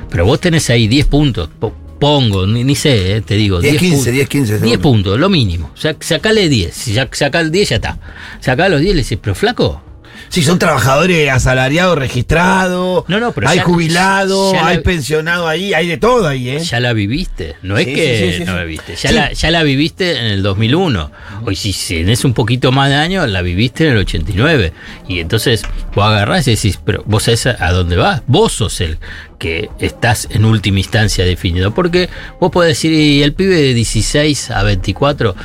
Pero 0.09 0.25
vos 0.25 0.39
tenés 0.39 0.69
ahí 0.69 0.87
10 0.87 1.05
puntos. 1.07 1.49
po- 1.59 1.73
Pongo, 1.99 2.45
ni, 2.45 2.63
ni 2.65 2.75
sé, 2.75 3.15
eh, 3.15 3.21
te 3.21 3.35
digo. 3.35 3.61
10, 3.61 3.77
15, 3.79 3.95
puntos. 3.95 4.13
10, 4.13 4.27
15. 4.29 4.59
10 4.59 4.77
puntos, 4.79 5.17
lo 5.19 5.29
mínimo. 5.29 5.71
O 5.73 5.77
sea, 5.77 5.95
sacale 5.99 6.49
10. 6.49 6.73
Si 6.75 6.93
ya, 6.93 7.07
saca 7.11 7.39
el 7.39 7.51
10, 7.51 7.69
ya 7.69 7.75
está. 7.77 7.97
Sacá 8.41 8.67
los 8.67 8.81
10 8.81 8.91
y 8.91 8.95
le 8.97 9.03
decís, 9.03 9.17
pero 9.21 9.33
flaco, 9.33 9.81
Sí, 10.29 10.41
son 10.43 10.59
trabajadores 10.59 11.29
asalariados, 11.31 11.97
registrados. 11.97 13.05
No, 13.07 13.19
no, 13.19 13.31
pero 13.31 13.47
hay 13.49 13.59
jubilados, 13.59 14.53
la- 14.53 14.67
hay 14.67 14.79
pensionados 14.79 15.47
ahí, 15.47 15.73
hay 15.73 15.87
de 15.87 15.97
todo 15.97 16.27
ahí, 16.27 16.49
¿eh? 16.49 16.59
ya 16.59 16.79
la 16.79 16.93
viviste. 16.93 17.55
No 17.61 17.77
es 17.77 17.85
Sí, 17.85 17.93
que 17.93 18.17
sí, 18.19 18.31
sí, 18.31 18.37
sí, 18.39 18.45
no 18.45 18.55
la 18.55 18.63
viviste. 18.63 18.95
Ya, 18.95 19.11
la, 19.11 19.31
ya 19.31 19.51
la 19.51 19.63
viviste 19.63 20.17
en 20.19 20.25
el 20.25 20.43
2001. 20.43 21.11
Hoy, 21.45 21.55
si 21.55 21.73
tenés 21.73 22.25
un 22.25 22.33
poquito 22.33 22.71
más 22.71 22.89
de 22.89 22.95
años, 22.95 23.29
la 23.29 23.41
viviste 23.41 23.85
en 23.87 23.93
el 23.93 23.99
89. 23.99 24.73
Y 25.07 25.19
entonces 25.19 25.61
vos 25.93 26.05
agarrás 26.05 26.47
y 26.47 26.51
decís, 26.55 26.79
pero 26.83 27.03
vos 27.05 27.23
sabés 27.23 27.45
a, 27.47 27.57
a 27.65 27.71
dónde 27.71 27.95
vas. 27.95 28.21
Vos 28.27 28.53
sos 28.53 28.81
el 28.81 28.97
que 29.39 29.69
estás 29.79 30.27
en 30.31 30.45
última 30.45 30.79
instancia 30.79 31.23
definido. 31.25 31.73
Porque 31.73 32.09
vos 32.39 32.51
podés 32.51 32.69
decir, 32.69 32.91
y 32.93 33.21
el 33.23 33.33
pibe 33.33 33.55
de 33.55 33.73
16 33.73 34.51
a 34.51 34.63
24, 34.63 35.35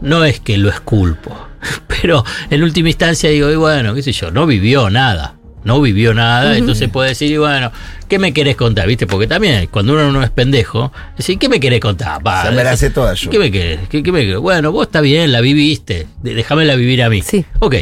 no 0.00 0.24
es 0.24 0.40
que 0.40 0.56
lo 0.58 0.68
esculpo. 0.70 1.48
Pero 1.86 2.24
en 2.50 2.62
última 2.62 2.88
instancia 2.88 3.30
digo, 3.30 3.50
y 3.50 3.56
bueno, 3.56 3.94
qué 3.94 4.02
sé 4.02 4.12
yo, 4.12 4.30
no 4.30 4.46
vivió 4.46 4.90
nada. 4.90 5.36
No 5.64 5.80
vivió 5.80 6.12
nada, 6.12 6.58
entonces 6.58 6.90
puede 6.90 7.08
decir, 7.10 7.30
y 7.30 7.38
bueno, 7.38 7.72
¿qué 8.06 8.18
me 8.18 8.34
querés 8.34 8.54
contar? 8.54 8.86
¿Viste? 8.86 9.06
Porque 9.06 9.26
también 9.26 9.66
cuando 9.70 9.94
uno 9.94 10.12
no 10.12 10.22
es 10.22 10.28
pendejo, 10.28 10.92
decir, 11.16 11.38
¿qué 11.38 11.48
me 11.48 11.58
querés 11.58 11.80
contar? 11.80 12.20
Se 12.44 12.50
me 12.50 12.62
la 12.62 12.76
sé 12.76 12.90
toda 12.90 13.14
yo. 13.14 13.30
¿Qué 13.30 13.38
me 13.38 13.50
querés? 13.50 13.80
¿Qué, 13.88 14.02
qué 14.02 14.12
me 14.12 14.20
querés? 14.26 14.40
Bueno, 14.40 14.72
vos 14.72 14.86
está 14.88 15.00
bien, 15.00 15.32
la 15.32 15.40
viviste. 15.40 16.06
Déjamela 16.22 16.76
vivir 16.76 17.02
a 17.02 17.08
mí. 17.08 17.22
Sí. 17.22 17.46
Ok. 17.60 17.76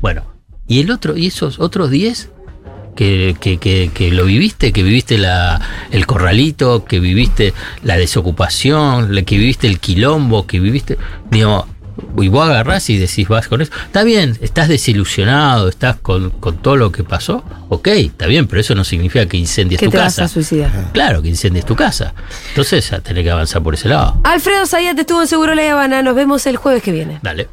Bueno. 0.00 0.22
¿Y 0.68 0.78
el 0.82 0.90
otro, 0.92 1.16
y 1.16 1.26
esos 1.26 1.58
otros 1.58 1.90
10? 1.90 2.30
Que, 2.94 3.34
que, 3.40 3.58
que, 3.58 3.90
que 3.92 4.12
lo 4.12 4.24
viviste, 4.24 4.72
que 4.72 4.84
viviste 4.84 5.18
la, 5.18 5.60
el 5.90 6.06
corralito, 6.06 6.84
que 6.84 7.00
viviste 7.00 7.52
la 7.82 7.96
desocupación, 7.96 9.14
la- 9.14 9.22
que 9.22 9.36
viviste 9.36 9.66
el 9.66 9.80
quilombo, 9.80 10.46
que 10.46 10.60
viviste. 10.60 10.96
Digo, 11.30 11.66
y 12.18 12.28
vos 12.28 12.48
agarrás 12.48 12.88
y 12.90 12.98
decís, 12.98 13.28
vas 13.28 13.48
con 13.48 13.62
eso. 13.62 13.72
Está 13.86 14.04
bien, 14.04 14.38
estás 14.40 14.68
desilusionado, 14.68 15.68
estás 15.68 15.96
con, 15.96 16.30
con 16.30 16.56
todo 16.58 16.76
lo 16.76 16.92
que 16.92 17.04
pasó. 17.04 17.44
Ok, 17.68 17.88
está 17.88 18.26
bien, 18.26 18.46
pero 18.46 18.60
eso 18.60 18.74
no 18.74 18.84
significa 18.84 19.26
que 19.26 19.36
incendies 19.36 19.80
que 19.80 19.86
tu 19.86 19.92
te 19.92 19.98
vas 19.98 20.14
casa. 20.14 20.24
a 20.24 20.28
suicidar. 20.28 20.70
Claro, 20.92 21.22
que 21.22 21.28
incendies 21.28 21.64
tu 21.64 21.74
casa. 21.74 22.14
Entonces 22.50 22.88
ya 22.90 23.00
tenés 23.00 23.24
que 23.24 23.30
avanzar 23.30 23.62
por 23.62 23.74
ese 23.74 23.88
lado. 23.88 24.20
Alfredo 24.24 24.66
Zayat 24.66 24.98
estuvo 24.98 25.22
en 25.22 25.28
Seguro 25.28 25.54
La 25.54 25.70
Habana. 25.72 26.02
Nos 26.02 26.14
vemos 26.14 26.46
el 26.46 26.56
jueves 26.56 26.82
que 26.82 26.92
viene. 26.92 27.18
Dale. 27.22 27.48